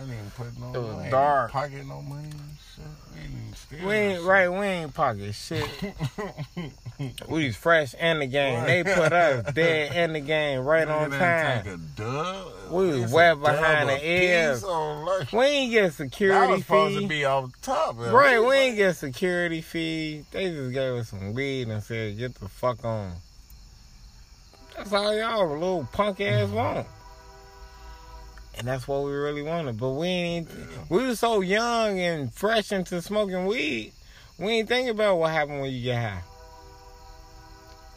didn't 0.00 0.14
even 0.14 0.30
put 0.36 0.58
no. 0.58 0.74
It 0.74 0.82
was 0.82 1.02
ain't 1.02 1.10
dark. 1.10 1.50
Pocket 1.52 1.86
no 1.86 2.02
money 2.02 2.30
shit. 2.74 2.84
We 3.14 3.20
ain't 3.20 3.32
even 3.72 3.86
We 3.86 3.94
ain't 3.94 4.18
shit. 4.18 4.26
right. 4.26 4.48
We 4.48 4.66
ain't 4.66 4.94
pocket 4.94 5.34
shit. 5.34 5.68
We 7.28 7.46
was 7.46 7.56
fresh 7.56 7.94
in 7.94 8.20
the 8.20 8.26
game. 8.26 8.64
They 8.66 8.84
put 8.84 9.12
us 9.12 9.52
dead 9.54 9.96
in 9.96 10.12
the 10.12 10.20
game 10.20 10.60
right 10.60 10.86
on 10.86 11.10
time. 11.10 11.64
Take 11.64 11.74
a 11.74 11.76
dub. 11.96 12.52
We 12.70 13.00
was 13.00 13.12
wet 13.12 13.40
behind 13.40 13.88
the 13.88 14.06
ears. 14.06 14.64
We 15.32 15.44
ain't 15.44 15.72
get 15.72 15.86
That 15.86 15.92
security 15.94 16.52
was 16.52 16.62
supposed 16.62 17.00
to 17.00 17.06
be 17.08 17.24
on 17.24 17.52
top. 17.62 17.96
man. 17.96 18.12
Right, 18.12 18.38
we 18.38 18.54
ain't 18.54 18.76
get 18.76 18.94
security 18.94 19.60
fee. 19.60 20.24
They 20.30 20.50
just 20.50 20.72
gave 20.72 20.94
us 20.94 21.08
some 21.08 21.34
weed 21.34 21.68
and 21.68 21.82
said, 21.82 22.16
get 22.16 22.34
the 22.36 22.48
fuck 22.48 22.84
on. 22.84 23.12
That's 24.76 24.92
all 24.92 25.16
y'all 25.16 25.48
little 25.52 25.88
punk 25.92 26.20
ass 26.20 26.46
mm-hmm. 26.46 26.54
want. 26.54 26.86
And 28.58 28.66
that's 28.68 28.86
what 28.86 29.02
we 29.04 29.12
really 29.12 29.42
wanted. 29.42 29.78
But 29.78 29.90
we 29.90 30.06
ain't 30.06 30.48
we 30.88 31.06
were 31.06 31.16
so 31.16 31.40
young 31.40 31.98
and 31.98 32.32
fresh 32.32 32.70
into 32.72 33.00
smoking 33.02 33.46
weed. 33.46 33.92
We 34.38 34.52
ain't 34.52 34.68
think 34.68 34.88
about 34.90 35.16
what 35.18 35.30
happened 35.32 35.60
when 35.60 35.72
you 35.72 35.82
get 35.82 36.00
high. 36.02 36.22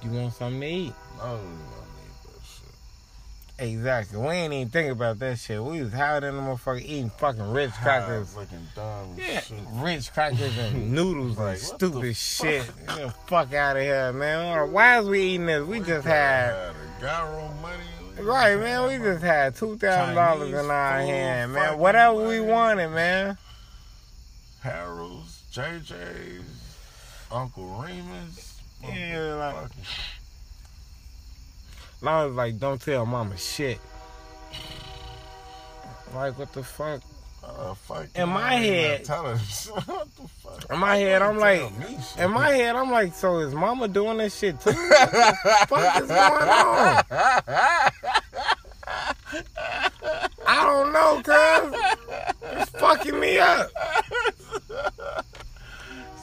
You 0.03 0.11
want 0.11 0.33
something 0.33 0.61
to 0.61 0.67
eat. 0.67 0.93
No, 1.17 1.23
we 1.23 1.39
don't 1.39 1.41
need 1.41 2.13
that 2.25 2.45
shit. 2.45 3.69
Exactly. 3.69 4.19
We 4.19 4.27
ain't 4.29 4.53
even 4.53 4.69
think 4.69 4.91
about 4.91 5.17
that 5.19 5.39
shit. 5.39 5.63
We 5.63 5.81
was 5.81 5.91
higher 5.93 6.21
than 6.21 6.35
the 6.35 6.41
motherfucker 6.41 6.81
eating 6.81 7.09
fucking 7.17 7.51
Ritz 7.51 7.75
crackers. 7.77 8.33
High, 8.35 8.41
Looking 8.41 8.67
dumb 8.75 9.15
Yeah, 9.17 9.39
shit. 9.41 9.57
Ritz 9.73 10.09
crackers 10.09 10.57
and 10.57 10.91
noodles 10.95 11.37
Like, 11.37 11.53
and 11.55 11.59
stupid 11.59 12.15
fuck? 12.15 12.47
shit. 12.47 12.65
Get 12.87 12.95
the 12.97 13.13
fuck 13.25 13.53
out 13.53 13.77
of 13.77 13.81
here, 13.83 14.13
man. 14.13 14.71
Why 14.71 14.99
is 14.99 15.07
we 15.07 15.21
eating 15.21 15.47
this? 15.47 15.65
We 15.65 15.79
just 15.79 16.05
had 16.05 16.73
gyro 17.01 17.51
money. 17.61 17.83
Right, 18.19 18.55
man. 18.57 18.87
We 18.87 18.97
just 18.97 19.23
had 19.23 19.55
two 19.55 19.77
thousand 19.77 20.15
dollars 20.15 20.49
in 20.49 20.71
our 20.71 20.99
hand, 20.99 21.53
man. 21.53 21.77
Whatever 21.77 22.27
we 22.27 22.39
wanted, 22.41 22.89
man. 22.89 23.37
Harold's, 24.61 25.43
JJ's, 25.53 26.43
Uncle 27.31 27.65
Remus. 27.81 28.59
Yeah, 28.83 29.35
like- 29.55 29.71
Long 32.01 32.29
as 32.29 32.35
like, 32.35 32.59
don't 32.59 32.79
tell 32.81 33.05
mama 33.05 33.37
shit. 33.37 33.79
Like 36.13 36.37
what 36.37 36.53
the 36.53 36.63
fuck? 36.63 37.01
Uh, 37.43 37.73
In 38.15 38.29
my 38.29 38.53
head- 38.55 39.07
not 39.07 39.23
telling 39.23 39.37
what 39.85 40.07
the 40.15 40.27
fuck? 40.43 40.71
In 40.71 40.79
my 40.79 40.95
head, 40.97 41.21
I'm 41.21 41.37
like, 41.37 41.59
Tell 41.59 41.69
me 41.71 41.97
shit. 42.01 42.23
in 42.23 42.31
my 42.31 42.49
head, 42.49 42.75
I'm 42.75 42.91
like, 42.91 43.13
so 43.13 43.39
is 43.39 43.53
mama 43.53 43.87
doing 43.87 44.17
this 44.17 44.37
shit 44.37 44.59
too? 44.59 44.71
What 44.71 44.89
the 44.89 45.65
fuck 45.67 46.01
is 46.01 46.07
going 46.07 46.49
on? 46.49 47.03
I 50.47 50.63
don't 50.65 50.91
know, 50.93 51.21
cuz. 51.23 51.79
It's 52.61 52.69
fucking 52.71 53.19
me 53.19 53.39
up. 53.39 53.69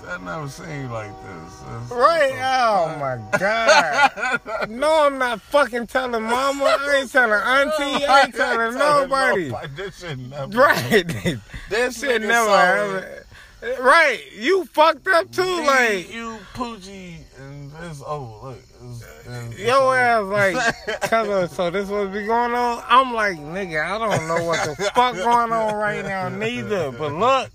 I 0.09 0.19
never 0.19 0.49
seen 0.49 0.83
you 0.83 0.89
like 0.89 1.11
this. 1.23 1.61
It's- 1.63 1.91
Right? 1.91 2.33
it's 2.33 2.41
Oh 2.43 2.97
my 2.99 3.39
god. 3.39 4.69
No, 4.71 5.07
I'm 5.07 5.19
not 5.19 5.41
fucking 5.41 5.87
telling 5.87 6.23
mama. 6.23 6.65
I 6.65 6.97
ain't 7.01 7.11
telling 7.13 7.33
auntie. 7.33 8.05
I 8.07 8.23
ain't 8.25 8.35
telling 8.37 8.77
nobody. 8.79 9.53
This 9.77 9.99
shit 10.01 10.19
never. 10.19 10.53
Right. 10.59 11.39
This 11.71 12.01
Shit 12.01 12.23
never 12.23 12.47
saw 12.49 12.75
it. 12.97 13.03
happened. 13.05 13.85
Right. 13.85 14.21
You 14.39 14.67
fucked 14.67 15.09
up 15.09 15.31
too. 15.33 15.43
Me, 15.43 15.67
Like, 15.67 16.13
you 16.13 16.39
Poochie 16.55 17.17
and 17.39 17.73
it's 17.85 18.03
over. 18.07 18.49
Look, 18.51 18.59
it's, 18.83 19.05
it's 19.53 19.59
Your 19.59 19.77
over. 19.97 20.37
ass 20.37 20.55
like, 20.55 21.13
of, 21.13 21.51
so 21.51 21.71
this 21.71 21.89
what 21.89 22.13
be 22.13 22.27
going 22.27 22.53
on? 22.55 22.83
I'm 22.87 23.15
like, 23.15 23.39
nigga, 23.39 23.83
I 23.83 23.97
don't 23.99 24.29
know 24.29 24.45
what 24.45 24.67
the 24.67 24.77
fuck 24.95 25.15
going 25.17 25.51
on 25.53 25.75
right 25.77 26.05
now 26.05 26.29
neither. 26.29 26.93
But 26.93 27.15
look, 27.15 27.51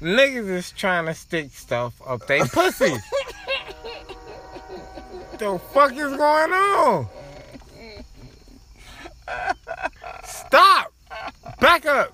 niggas 0.00 0.48
is 0.48 0.70
trying 0.72 1.06
to 1.06 1.14
stick 1.14 1.50
stuff 1.52 2.00
up 2.06 2.26
they 2.26 2.40
pussy. 2.40 2.94
the 5.38 5.58
fuck 5.72 5.92
is 5.92 6.16
going 6.16 6.52
on? 6.52 7.06
Stop! 10.24 10.92
Back 11.60 11.86
up! 11.86 12.12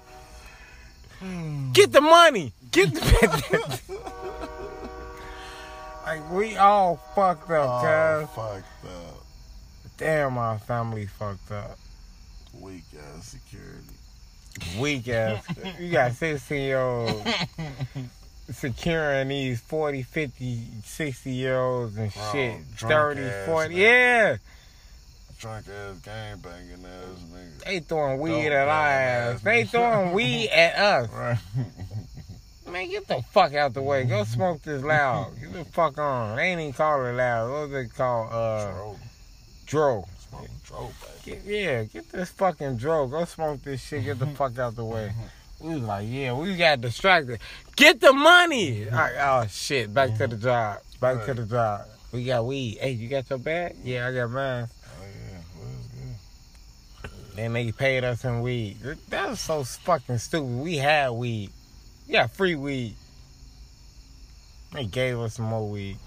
Get 1.73 1.93
the 1.93 2.01
money! 2.01 2.53
Get 2.71 2.93
the 2.93 3.81
Like 6.05 6.31
we 6.31 6.57
all 6.57 6.97
fucked 7.15 7.51
up, 7.51 7.83
cuz. 7.83 8.29
fucked 8.37 8.85
up. 8.85 9.25
Damn, 9.97 10.37
our 10.37 10.59
family 10.59 11.07
fucked 11.07 11.51
up. 11.51 11.79
Weak 12.61 12.85
ass 13.17 13.29
security. 13.29 13.94
Weak 14.79 15.09
ass. 15.09 15.45
you 15.81 15.91
got 15.93 16.13
16 16.13 16.61
year 16.61 16.81
olds 16.81 17.23
securing 18.51 19.29
these 19.29 19.61
40, 19.61 20.03
50, 20.03 20.61
60 20.85 21.31
year 21.31 21.59
olds 21.59 21.97
and 21.97 22.13
Bro, 22.13 22.23
shit. 22.33 22.77
drunk 22.77 23.19
30, 23.19 23.47
40. 23.47 23.75
niggas. 23.75 23.79
Yeah. 23.79 24.37
drunk 25.39 25.67
ass 25.69 25.99
gang 26.01 26.39
banging 26.39 26.85
ass 26.85 27.23
nigga. 27.33 27.65
They 27.65 27.81
throwing 27.81 28.19
weed 28.21 28.45
Dope 28.45 28.53
at 28.53 28.69
our 28.69 28.87
ass 28.89 29.35
ass. 29.37 29.41
They 29.43 29.65
throwing 29.65 30.13
weed 30.13 30.49
at 30.53 30.75
us. 30.77 31.11
Right. 31.13 31.39
Man, 32.71 32.91
get 32.91 33.07
the 33.07 33.23
fuck 33.31 33.55
out 33.55 33.73
the 33.75 33.83
way. 33.83 34.05
Go 34.05 34.25
smoke 34.25 34.63
this 34.63 34.83
loud. 34.83 35.33
Get 35.41 35.53
the 35.53 35.65
fuck 35.67 35.97
on. 35.99 36.37
They 36.37 36.43
ain't 36.45 36.61
even 36.61 36.73
call 36.73 37.05
it 37.07 37.13
loud. 37.13 37.51
What 37.51 37.67
they 37.73 37.87
call 37.87 38.29
uh 38.33 38.73
Dro. 38.73 38.97
dro. 39.67 40.09
Dro, 40.65 40.91
baby. 41.25 41.41
Get, 41.43 41.45
yeah, 41.45 41.85
get 41.85 42.09
this 42.11 42.31
fucking 42.31 42.77
dro. 42.77 43.07
Go 43.07 43.25
smoke 43.25 43.63
this 43.63 43.83
shit. 43.83 44.05
Get 44.05 44.19
the 44.19 44.27
fuck 44.39 44.59
out 44.59 44.77
the 44.77 44.85
way. 44.85 45.13
We 45.61 45.75
was 45.75 45.83
like, 45.83 46.07
yeah, 46.09 46.33
we 46.33 46.57
got 46.57 46.81
distracted. 46.81 47.41
Get 47.77 48.01
the 48.01 48.13
money. 48.13 48.81
Mm-hmm. 48.81 48.95
Right, 48.95 49.15
oh 49.19 49.47
shit, 49.49 49.93
back 49.93 50.11
to 50.19 50.27
the 50.27 50.37
mm-hmm. 50.37 50.45
job. 50.45 50.79
Back 51.01 51.25
to 51.27 51.35
the 51.35 51.45
job. 51.45 51.87
We 52.13 52.25
got 52.25 52.47
weed. 52.47 52.79
Hey, 52.81 52.93
you 52.93 53.09
got 53.09 53.29
your 53.31 53.39
bag? 53.39 53.77
Yeah, 53.83 54.09
I 54.09 54.15
got 54.15 54.31
mine. 54.31 54.69
Oh 54.69 55.05
yeah, 55.05 55.39
well, 55.59 55.69
good. 57.03 57.37
Then 57.37 57.53
they 57.53 57.73
paid 57.73 58.05
us 58.05 58.25
in 58.25 58.41
weed. 58.41 58.77
That 59.09 59.31
was 59.31 59.41
so 59.41 59.65
fucking 59.65 60.19
stupid. 60.19 60.47
We 60.47 60.77
had 60.77 61.11
weed. 61.11 61.51
We 62.07 62.13
got 62.13 62.31
free 62.31 62.55
weed. 62.55 62.97
They 64.73 64.85
gave 64.87 65.19
us 65.19 65.35
some 65.35 65.47
more 65.47 65.69
weed. 65.69 65.99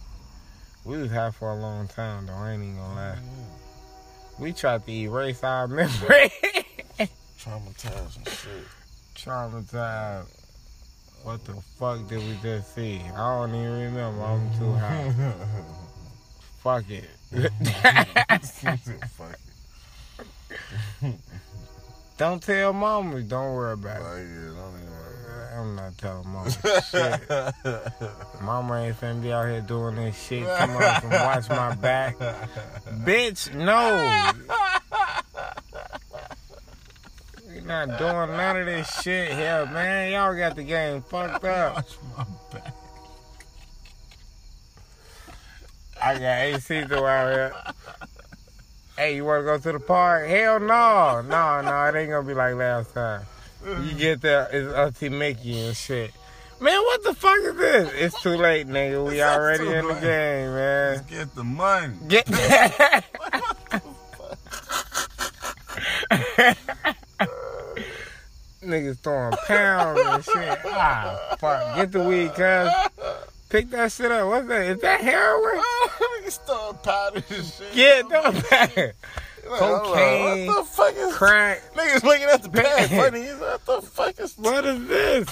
We 0.83 0.97
was 0.97 1.11
high 1.11 1.31
for 1.31 1.51
a 1.51 1.55
long 1.55 1.87
time 1.87 2.27
though. 2.27 2.33
I 2.33 2.51
ain't 2.51 2.63
even 2.63 2.75
gonna 2.75 2.95
lie. 2.95 3.15
Oh, 3.17 3.66
We 4.39 4.53
tried 4.53 4.85
to 4.85 4.91
erase 4.91 5.43
our 5.43 5.67
memory. 5.67 6.31
Traumatized 7.39 8.17
and 8.17 8.29
shit. 8.29 8.67
Traumatized. 9.15 10.27
What 11.23 11.43
the 11.45 11.53
fuck 11.53 12.07
did 12.07 12.19
we 12.19 12.37
just 12.41 12.75
see? 12.75 13.01
I 13.15 13.17
don't 13.17 13.55
even 13.55 13.71
remember. 13.71 14.23
I'm 14.23 14.59
too 14.59 14.71
high. 14.73 15.13
Fuck 16.59 16.89
it. 16.89 17.09
Fuck 19.17 19.39
don't 22.17 22.41
tell 22.41 22.73
mama. 22.73 23.21
Don't 23.21 23.53
worry 23.53 23.73
about 23.73 24.17
it. 24.17 24.27
Yeah, 24.27 24.53
don't. 24.55 24.86
I'm 25.57 25.75
not 25.75 25.97
telling 25.97 26.27
mama 26.27 26.51
shit. 26.51 27.29
Mama 28.41 28.75
ain't 28.75 28.99
finna 28.99 29.21
be 29.23 29.33
out 29.33 29.47
here 29.47 29.61
doing 29.61 29.95
this 29.95 30.27
shit. 30.27 30.45
Come 30.45 30.77
up 30.77 31.03
and 31.03 31.11
watch 31.11 31.49
my 31.49 31.73
back. 31.75 32.15
Bitch, 33.03 33.53
no. 33.55 34.31
We 37.49 37.61
not 37.61 37.97
doing 37.97 38.37
none 38.37 38.57
of 38.57 38.65
this 38.67 39.01
shit 39.01 39.31
here, 39.31 39.65
man. 39.65 40.11
Y'all 40.11 40.35
got 40.37 40.55
the 40.55 40.63
game 40.63 41.01
fucked 41.01 41.43
up. 41.43 41.75
Watch 41.75 41.97
my 42.15 42.25
back. 42.53 42.73
I 46.01 46.13
got 46.13 46.21
AC 46.21 46.83
through 46.85 47.05
out 47.05 47.33
here. 47.33 47.53
Hey, 48.95 49.15
you 49.15 49.25
wanna 49.25 49.43
go 49.43 49.57
to 49.57 49.71
the 49.71 49.79
park? 49.79 50.27
Hell 50.27 50.59
no. 50.59 51.21
No, 51.21 51.61
no, 51.61 51.85
it 51.85 51.95
ain't 51.95 52.11
gonna 52.11 52.27
be 52.27 52.35
like 52.35 52.53
last 52.53 52.93
time. 52.93 53.25
You 53.67 53.93
get 53.97 54.21
there, 54.21 54.47
it's 54.51 54.73
Auntie 54.73 55.09
Mickey 55.09 55.59
and 55.59 55.75
shit. 55.75 56.13
Man, 56.61 56.81
what 56.81 57.03
the 57.03 57.13
fuck 57.13 57.37
is 57.39 57.55
this? 57.57 57.91
It's 57.95 58.21
too 58.21 58.37
late, 58.37 58.65
nigga. 58.65 59.05
We 59.05 59.15
It's 59.19 59.23
already 59.23 59.67
in 59.67 59.85
the 59.87 59.93
game, 59.93 60.53
man. 60.53 60.95
Let's 60.95 61.11
get 61.11 61.35
the 61.35 61.43
money. 61.43 61.93
Get 62.07 62.25
that. 62.27 63.03
Niggas 68.63 68.99
throwing 68.99 69.35
pounds 69.45 69.99
and 70.03 70.23
shit. 70.23 70.59
Ah, 70.65 71.35
fuck. 71.37 71.75
Get 71.75 71.91
the 71.91 72.03
weed, 72.03 72.33
cuz. 72.33 72.71
Pick 73.49 73.69
that 73.71 73.91
shit 73.91 74.11
up. 74.11 74.27
What's 74.27 74.47
that? 74.47 74.61
Is 74.67 74.81
that 74.81 75.01
heroin? 75.01 75.61
Niggas 76.23 76.39
throwing 76.45 76.77
powder 76.77 77.23
and 77.29 77.45
shit. 77.45 77.73
Get 77.75 78.09
the 78.09 78.45
bag. 78.49 78.93
Like, 79.49 79.59
cocaine, 79.59 80.47
What 80.47 80.57
the 80.57 80.71
fuck 80.71 80.93
is 80.95 81.15
Crack. 81.15 81.61
Niggas 81.75 82.03
looking 82.03 82.23
at 82.25 82.43
the 82.43 82.49
bag 82.49 82.89
funny. 82.89 83.27
What 83.29 83.65
the 83.65 83.81
fuck 83.81 84.19
is 84.19 84.37
What 84.37 84.65
is 84.65 84.87
this? 84.87 85.27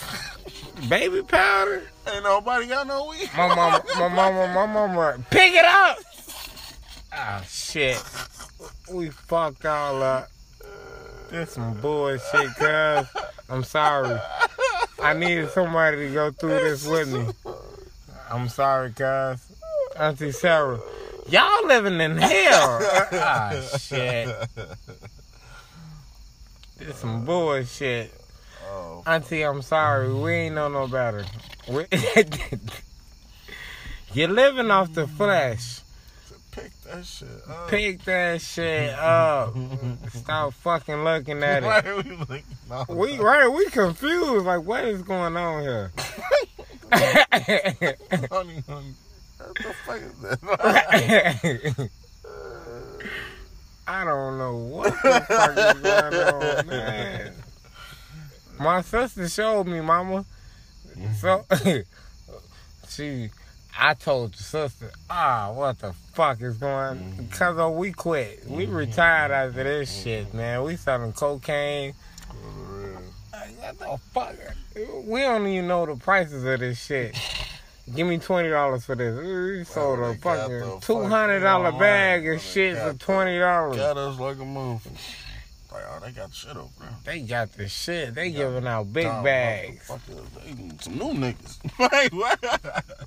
Baby 0.89 1.21
powder? 1.23 1.83
Ain't 2.13 2.23
nobody 2.23 2.67
got 2.67 2.87
no 2.87 3.07
weed. 3.09 3.29
My 3.35 3.47
mama, 3.47 3.83
my 3.97 4.07
mama, 4.07 4.47
my 4.53 4.65
mama. 4.65 5.17
Pick 5.29 5.53
it 5.53 5.65
up! 5.65 5.97
Ah, 7.13 7.41
shit. 7.47 8.01
We 8.91 9.09
fucked 9.09 9.65
all 9.65 10.03
up. 10.03 10.27
This 11.29 11.51
some 11.51 11.73
bullshit, 11.81 12.53
cuz. 12.55 13.07
I'm 13.49 13.63
sorry. 13.63 14.19
I 15.01 15.13
needed 15.13 15.49
somebody 15.49 16.07
to 16.07 16.13
go 16.13 16.31
through 16.31 16.59
this 16.59 16.85
with 16.85 17.11
me. 17.11 17.25
I'm 18.29 18.49
sorry, 18.49 18.91
cuz. 18.91 19.45
Auntie 19.97 20.31
Sarah. 20.31 20.79
Y'all 21.27 21.65
living 21.67 21.99
in 22.01 22.17
hell. 22.17 22.79
Ah, 23.13 23.51
shit. 23.77 24.27
This 26.77 26.97
some 26.97 27.25
bullshit. 27.25 28.13
Oh, 28.67 29.01
Auntie, 29.07 29.43
I'm 29.43 29.61
sorry. 29.61 30.13
We 30.13 30.31
ain't 30.33 30.55
know 30.55 30.67
no 30.67 30.87
better. 30.87 31.25
We- 31.69 31.85
You're 34.13 34.27
living 34.29 34.69
off 34.71 34.93
the 34.93 35.07
flesh. 35.07 35.81
pick 36.51 36.71
that 36.83 37.05
shit 37.05 37.27
up. 37.49 37.67
Pick 37.69 38.03
that 38.05 38.41
shit 38.41 38.89
up. 38.91 39.55
Stop 40.13 40.53
fucking 40.53 41.03
looking 41.03 41.41
at 41.43 41.63
it. 41.63 41.67
Right, 41.67 41.85
we 42.05 42.11
looking 42.17 42.95
We 42.95 43.17
right, 43.17 43.47
we 43.47 43.65
confused. 43.69 44.45
Like, 44.45 44.63
what 44.63 44.85
is 44.85 45.01
going 45.01 45.35
on 45.37 45.61
here? 45.63 45.91
honey, 46.91 48.63
honey. 48.67 48.93
What 49.45 49.57
the 49.57 49.73
fuck 49.85 50.01
is 50.01 50.13
that? 50.21 51.89
I 53.87 54.03
don't 54.03 54.39
know 54.39 54.57
what 54.57 54.93
the 55.03 55.25
fuck 55.27 55.57
is 55.57 55.81
going 55.81 56.13
on, 56.15 56.67
man. 56.67 57.33
My 58.59 58.81
sister 58.81 59.29
showed 59.29 59.67
me, 59.67 59.81
mama. 59.81 60.25
So 61.19 61.45
she, 62.89 63.29
I 63.77 63.93
told 63.93 64.33
the 64.33 64.41
sister, 64.41 64.91
ah, 65.09 65.51
what 65.53 65.77
the 65.79 65.93
fuck 66.13 66.41
is 66.41 66.57
going? 66.57 66.97
Mm-hmm. 66.97 67.23
Because 67.25 67.57
oh, 67.59 67.71
we 67.71 67.91
quit. 67.91 68.49
We 68.49 68.65
mm-hmm. 68.65 68.75
retired 68.75 69.31
after 69.31 69.63
this 69.63 70.03
shit, 70.03 70.27
mm-hmm. 70.29 70.37
man. 70.37 70.63
We 70.63 70.77
selling 70.77 71.13
cocaine. 71.13 71.93
For 72.27 72.35
real. 72.35 73.01
Like, 73.31 73.61
what 73.61 73.79
the 73.79 73.97
fuck? 74.11 74.35
We 75.05 75.19
don't 75.21 75.45
even 75.45 75.67
know 75.67 75.85
the 75.85 75.95
prices 75.95 76.43
of 76.43 76.59
this 76.59 76.83
shit. 76.83 77.15
Give 77.93 78.07
me 78.07 78.17
twenty 78.17 78.49
dollars 78.49 78.85
for 78.85 78.95
this. 78.95 79.15
We 79.15 79.63
sold 79.65 79.99
a 79.99 80.15
fucking 80.15 80.79
two 80.81 81.03
hundred 81.03 81.41
dollar 81.41 81.71
bag 81.71 82.27
of 82.27 82.41
shit 82.41 82.75
They 82.75 82.81
for 82.81 82.93
twenty 82.97 83.37
dollars. 83.37 83.77
Got 83.77 83.97
us 83.97 84.19
like 84.19 84.37
a 84.37 84.39
motherfucker. 84.39 85.21
Like, 85.71 85.83
oh, 85.89 85.99
they 86.03 86.11
got 86.11 86.33
shit 86.33 86.55
over 86.55 86.69
there. 86.79 86.89
They 87.03 87.19
got 87.21 87.51
the 87.53 87.67
shit. 87.67 88.15
They 88.15 88.31
Got 88.31 88.37
giving 88.37 88.65
out 88.67 88.91
big 88.91 89.05
bags. 89.05 89.87
They 89.87 90.71
some 90.79 90.97
new 90.97 91.13
niggas. 91.13 92.81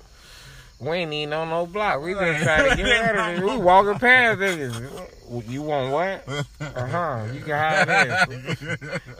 We 0.79 0.91
ain't 0.91 1.11
even 1.11 1.33
on 1.33 1.49
no 1.49 1.65
block. 1.65 2.01
We 2.01 2.13
just 2.13 2.41
trying 2.41 2.69
to 2.69 2.75
get 2.83 3.17
out 3.17 3.37
of 3.37 3.43
it. 3.43 3.45
We 3.45 3.57
walking 3.61 3.99
past 3.99 4.39
niggas. 4.39 5.49
You 5.49 5.61
want 5.61 5.91
what? 5.91 6.45
Uh 6.61 6.87
huh. 6.87 7.25
You 7.33 7.41
can 7.41 7.49
have 7.49 7.87
this. 7.87 8.59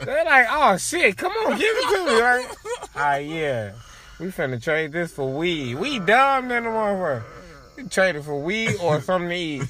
They're 0.02 0.24
like, 0.24 0.46
oh 0.48 0.78
shit, 0.78 1.18
come 1.18 1.32
on, 1.32 1.58
give 1.58 1.68
it 1.68 1.96
to 1.96 2.06
me. 2.06 2.22
Like, 2.22 2.56
ah 2.96 3.16
yeah. 3.16 3.72
We 4.20 4.26
finna 4.26 4.62
trade 4.62 4.92
this 4.92 5.12
for 5.12 5.32
weed. 5.32 5.76
We 5.76 5.98
dumb 5.98 6.48
than 6.48 6.64
the 6.64 6.70
motherfucker. 6.70 7.22
We 7.76 7.84
trade 7.84 8.16
it 8.16 8.22
for 8.22 8.38
weed 8.38 8.76
or 8.82 9.00
something 9.00 9.30
to 9.30 9.34
eat. 9.34 9.62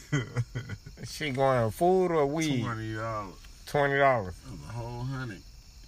she 1.05 1.31
going 1.31 1.71
food 1.71 2.11
or 2.11 2.27
weed. 2.27 2.65
Twenty 2.65 2.95
dollars. 2.95 3.35
Twenty 3.67 3.99
dollars. 3.99 4.35
The 4.67 4.73
whole 4.73 5.05
hundred, 5.05 5.41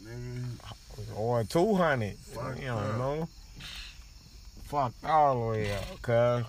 nigga. 0.04 1.16
Or 1.16 1.42
two 1.42 1.74
hundred. 1.74 2.16
You 2.60 2.66
don't 2.66 2.78
up. 2.78 2.98
know. 2.98 3.28
Fucked 4.64 5.04
all 5.04 5.40
the 5.40 5.46
way 5.58 5.72
up, 5.74 6.00
cuz. 6.00 6.44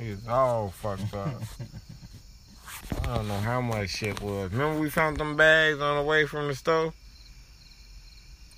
It's 0.00 0.26
all 0.28 0.70
fucked 0.70 1.14
up. 1.14 1.30
I 3.04 3.16
don't 3.16 3.28
know 3.28 3.38
how 3.38 3.60
much 3.60 3.90
shit 3.90 4.20
was. 4.20 4.50
Remember 4.50 4.80
we 4.80 4.90
found 4.90 5.16
them 5.18 5.36
bags 5.36 5.80
on 5.80 5.98
the 5.98 6.02
way 6.02 6.26
from 6.26 6.48
the 6.48 6.54
store? 6.56 6.92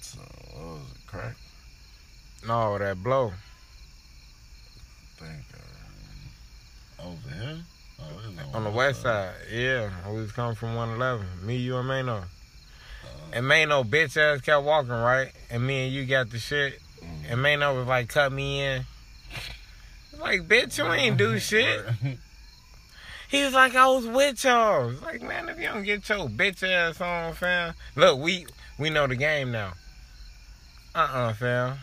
So 0.01 0.18
what 0.55 0.64
was 0.64 0.83
it? 0.90 1.07
Crack. 1.07 1.37
No, 2.48 2.78
that 2.78 3.02
blow. 3.02 3.30
think 5.18 5.44
uh, 6.98 7.08
over 7.08 7.28
here. 7.28 7.58
Oh, 8.00 8.56
On 8.56 8.64
the 8.64 8.70
west 8.70 9.04
uh, 9.04 9.32
side. 9.32 9.34
Yeah. 9.52 9.90
We 10.11 10.22
was 10.22 10.32
coming 10.32 10.54
from 10.54 10.74
111. 10.74 11.46
Me, 11.46 11.56
you, 11.56 11.76
and 11.76 11.87
Mano. 11.87 12.16
Uh, 12.16 12.24
and 13.34 13.46
Mano 13.46 13.82
bitch 13.84 14.16
ass 14.16 14.40
kept 14.40 14.64
walking, 14.64 14.92
right? 14.92 15.30
And 15.50 15.66
me 15.66 15.84
and 15.84 15.92
you 15.92 16.06
got 16.06 16.30
the 16.30 16.38
shit. 16.38 16.80
Mm. 17.02 17.32
And 17.32 17.42
Mano 17.42 17.76
was 17.76 17.87
like, 17.87 18.08
cut 18.08 18.32
me 18.32 18.62
in. 18.64 18.87
Like, 20.18 20.48
bitch, 20.48 20.78
you 20.78 20.90
ain't 20.90 21.18
do 21.18 21.38
shit. 21.38 21.84
He 23.28 23.44
was 23.44 23.52
like, 23.52 23.74
I 23.74 23.88
was 23.88 24.06
with 24.06 24.42
y'all. 24.42 24.84
I 24.84 24.87
was 24.87 25.02
like, 25.02 25.20
man, 25.20 25.50
if 25.50 25.58
you 25.58 25.66
don't 25.66 25.82
get 25.82 26.08
your 26.08 26.28
bitch 26.30 26.62
ass 26.62 26.98
on, 27.02 27.34
fam. 27.34 27.74
Look, 27.94 28.18
we 28.18 28.46
we 28.78 28.88
know 28.88 29.06
the 29.06 29.16
game 29.16 29.52
now. 29.52 29.74
Uh-uh, 30.94 31.34
fam. 31.34 31.76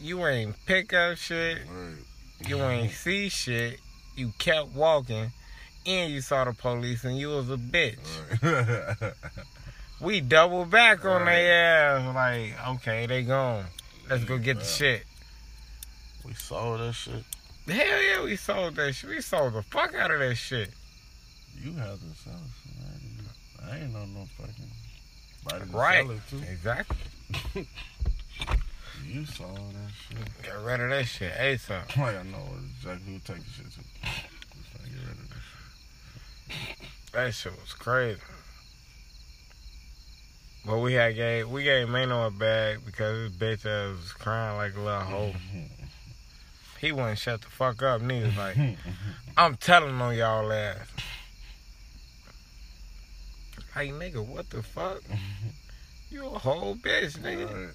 You 0.00 0.26
ain't 0.26 0.54
pick 0.66 0.92
up 0.92 1.16
shit. 1.16 1.58
Right. 1.68 1.94
You 2.48 2.62
ain't 2.62 2.92
see 2.92 3.28
shit. 3.28 3.80
You 4.16 4.32
kept 4.38 4.68
walking. 4.74 5.32
and 5.86 6.12
you 6.12 6.20
saw 6.20 6.44
the 6.44 6.52
police 6.52 7.04
and 7.04 7.16
you 7.18 7.28
was 7.28 7.48
a 7.50 7.56
bitch. 7.56 7.96
Right. 8.42 9.12
We 10.00 10.20
double 10.20 10.64
back 10.66 11.04
on 11.04 11.22
Right. 11.22 11.34
their 11.34 11.96
ass. 11.96 12.14
Like, 12.14 12.68
okay, 12.76 13.06
they 13.06 13.22
gone. 13.22 13.64
Let's 14.08 14.24
go 14.24 14.38
get 14.38 14.58
the 14.58 14.64
shit. 14.64 15.04
we 16.24 16.34
saw 16.34 16.76
that 16.76 16.92
shit. 16.92 17.24
Hell 17.66 18.02
yeah, 18.02 18.22
we 18.22 18.36
sold 18.36 18.76
that 18.76 18.94
shit. 18.94 19.10
We 19.10 19.20
sold 19.20 19.54
the 19.54 19.62
fuck 19.62 19.94
out 19.94 20.10
of 20.10 20.20
that 20.20 20.34
shit. 20.36 20.70
You 21.60 21.72
have 21.74 21.98
to 21.98 22.14
sell 22.22 22.34
it. 22.34 22.40
shit. 22.62 23.64
I 23.66 23.78
ain't- 23.78 23.92
know 23.92 24.04
no 24.06 24.26
fucking. 24.36 25.72
Right. 25.72 26.04
Sell 26.06 26.10
it 26.12 26.20
too. 26.30 26.42
Exactly. 26.50 27.66
You 29.06 29.24
saw 29.24 29.52
that 29.54 29.90
shit. 30.08 30.42
Get 30.42 30.58
rid 30.62 30.80
of 30.80 30.90
that 30.90 31.04
shit 31.04 31.32
ASAP. 31.32 31.98
I 31.98 32.22
know 32.24 32.44
exactly 32.76 33.12
who 33.12 33.18
take 33.20 33.44
the 33.44 33.50
shit 33.50 33.72
to. 33.72 33.80
Just 33.80 34.72
trying 34.72 34.84
to 34.84 34.90
get 34.90 35.00
rid 35.00 35.18
of 35.18 35.30
this. 35.30 37.12
That 37.12 37.34
shit 37.34 37.52
was 37.52 37.72
crazy. 37.72 38.20
But 40.66 40.78
we 40.80 40.92
had 40.94 41.14
gave 41.14 41.48
we 41.48 41.64
gave 41.64 41.88
Mano 41.88 42.26
a 42.26 42.30
bag 42.30 42.80
because 42.84 43.30
his 43.30 43.32
bitch 43.32 43.64
ass 43.64 43.96
was 43.96 44.12
crying 44.12 44.56
like 44.56 44.76
a 44.76 44.80
little 44.80 45.00
hoe. 45.00 45.32
He 46.80 46.92
wouldn't 46.92 47.18
shut 47.18 47.40
the 47.40 47.48
fuck 47.48 47.82
up 47.82 48.00
neither. 48.02 48.32
Like 48.38 48.56
I'm 49.36 49.56
telling 49.56 50.00
on 50.00 50.14
y'all 50.16 50.52
ass. 50.52 50.86
Like 53.74 53.90
nigga, 53.90 54.24
what 54.24 54.50
the 54.50 54.62
fuck? 54.62 55.02
You 56.10 56.24
a 56.24 56.38
whole 56.38 56.74
bitch, 56.74 57.18
nigga. 57.18 57.70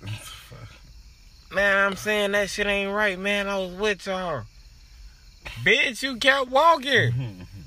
Man, 1.53 1.85
I'm 1.85 1.95
saying 1.95 2.31
that 2.31 2.49
shit 2.49 2.65
ain't 2.65 2.91
right, 2.91 3.19
man. 3.19 3.47
I 3.47 3.59
was 3.59 3.73
with 3.73 4.07
y'all. 4.07 4.43
Bitch, 5.63 6.01
you 6.01 6.17
kept 6.17 6.49
walking. 6.49 7.45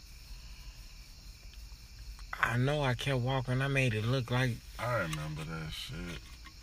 I 2.42 2.56
know 2.56 2.82
I 2.82 2.94
kept 2.94 3.20
walking. 3.20 3.62
I 3.62 3.68
made 3.68 3.94
it 3.94 4.04
look 4.04 4.30
like, 4.30 4.52
I 4.78 4.94
remember 4.94 5.44
that 5.44 5.72
shit. 5.72 6.18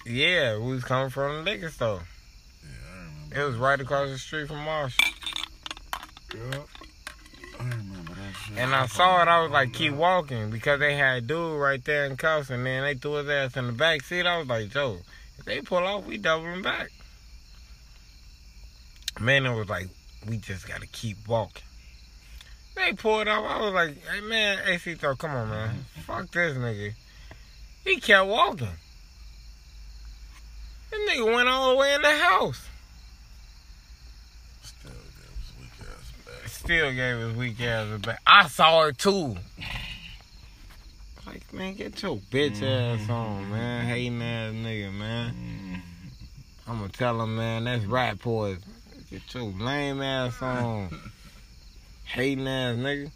yeah, 0.05 0.57
we 0.57 0.73
was 0.73 0.83
coming 0.83 1.09
from 1.09 1.37
the 1.37 1.43
liquor 1.51 1.69
store. 1.69 2.01
Yeah, 2.61 2.69
I 2.93 2.97
remember. 3.05 3.39
It 3.39 3.43
was 3.45 3.55
right 3.55 3.79
across 3.79 4.09
the 4.09 4.17
street 4.17 4.47
from 4.47 4.63
Marsh. 4.63 4.97
Yeah. 6.35 6.59
I 7.59 7.63
remember 7.63 8.13
that 8.13 8.35
shit. 8.35 8.57
And 8.57 8.75
I 8.75 8.87
saw 8.87 9.21
it, 9.21 9.27
I 9.29 9.41
was 9.41 9.51
like, 9.51 9.71
keep 9.71 9.93
walking. 9.93 10.49
Because 10.49 10.79
they 10.79 10.95
had 10.95 11.27
dude 11.27 11.59
right 11.59 11.83
there 11.85 12.05
in 12.05 12.17
cuffs, 12.17 12.49
and 12.49 12.65
then 12.65 12.83
they 12.83 12.95
threw 12.95 13.13
his 13.13 13.29
ass 13.29 13.55
in 13.55 13.67
the 13.67 13.73
back 13.73 14.01
seat. 14.01 14.25
I 14.25 14.39
was 14.39 14.47
like, 14.47 14.69
Joe, 14.69 14.97
if 15.39 15.45
they 15.45 15.61
pull 15.61 15.85
off, 15.85 16.05
we 16.05 16.17
double 16.17 16.45
them 16.45 16.61
back. 16.61 16.91
Man, 19.23 19.45
it 19.45 19.55
was 19.55 19.69
like, 19.69 19.87
we 20.27 20.35
just 20.35 20.67
gotta 20.67 20.85
keep 20.85 21.15
walking. 21.29 21.63
They 22.75 22.91
pulled 22.91 23.29
up. 23.29 23.41
I 23.41 23.61
was 23.61 23.73
like, 23.73 23.95
hey 24.05 24.19
man, 24.19 24.59
AC 24.67 24.95
throw, 24.95 25.15
come 25.15 25.31
on 25.31 25.49
man. 25.49 25.85
Fuck 26.05 26.29
this 26.31 26.57
nigga. 26.57 26.91
He 27.85 28.01
kept 28.01 28.27
walking. 28.27 28.67
This 30.91 31.09
nigga 31.09 31.33
went 31.33 31.47
all 31.47 31.71
the 31.71 31.77
way 31.77 31.93
in 31.93 32.01
the 32.01 32.11
house. 32.11 32.67
Still, 34.61 34.91
that 34.91 35.29
was 35.37 35.53
weak 35.57 35.71
ass 35.79 36.11
back. 36.25 36.49
Still 36.49 36.93
gave 36.93 37.17
his 37.19 37.37
weak 37.37 37.61
ass 37.61 37.95
a 37.95 37.99
back. 37.99 38.19
I 38.27 38.49
saw 38.49 38.83
her 38.83 38.91
too. 38.91 39.37
Like, 41.25 41.53
man, 41.53 41.75
get 41.75 42.01
your 42.01 42.17
bitch 42.17 42.61
ass 42.61 43.09
on, 43.09 43.49
man. 43.49 43.85
Hating 43.85 44.21
ass 44.21 44.53
nigga, 44.53 44.93
man. 44.93 45.33
Mm. 45.33 45.81
I'm 46.67 46.79
gonna 46.79 46.89
tell 46.89 47.21
him, 47.21 47.37
man, 47.37 47.63
that's 47.63 47.85
rat 47.85 48.19
poison. 48.19 48.61
Get 49.13 49.31
your 49.35 49.43
lame 49.43 50.01
ass 50.01 50.41
on. 50.41 50.89
Hating 52.03 52.47
ass 52.47 52.75
nigga. 52.77 53.11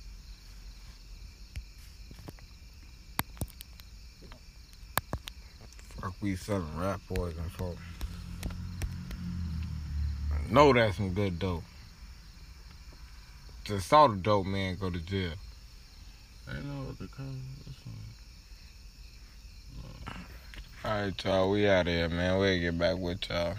Fuck, 6.00 6.14
we 6.22 6.36
selling 6.36 6.68
rat 6.78 7.00
poison, 7.10 7.42
folks. 7.58 7.82
I 10.32 10.54
know 10.54 10.72
that's 10.72 10.98
some 10.98 11.16
good 11.16 11.40
dope. 11.40 11.64
Just 13.64 13.88
saw 13.88 14.06
the 14.06 14.18
dope 14.18 14.46
man 14.46 14.78
go 14.80 14.92
to 14.92 15.00
jail. 15.00 15.32
I 16.48 16.60
know 16.60 16.84
what 16.86 17.00
the. 17.00 17.08
That's 17.08 17.82
one. 20.06 20.16
All 20.86 21.02
right, 21.02 21.24
y'all. 21.24 21.50
We 21.50 21.68
out 21.68 21.88
of 21.88 21.94
here, 21.94 22.08
man. 22.08 22.38
We'll 22.38 22.60
get 22.60 22.78
back 22.78 22.98
with 22.98 23.28
y'all. 23.32 23.56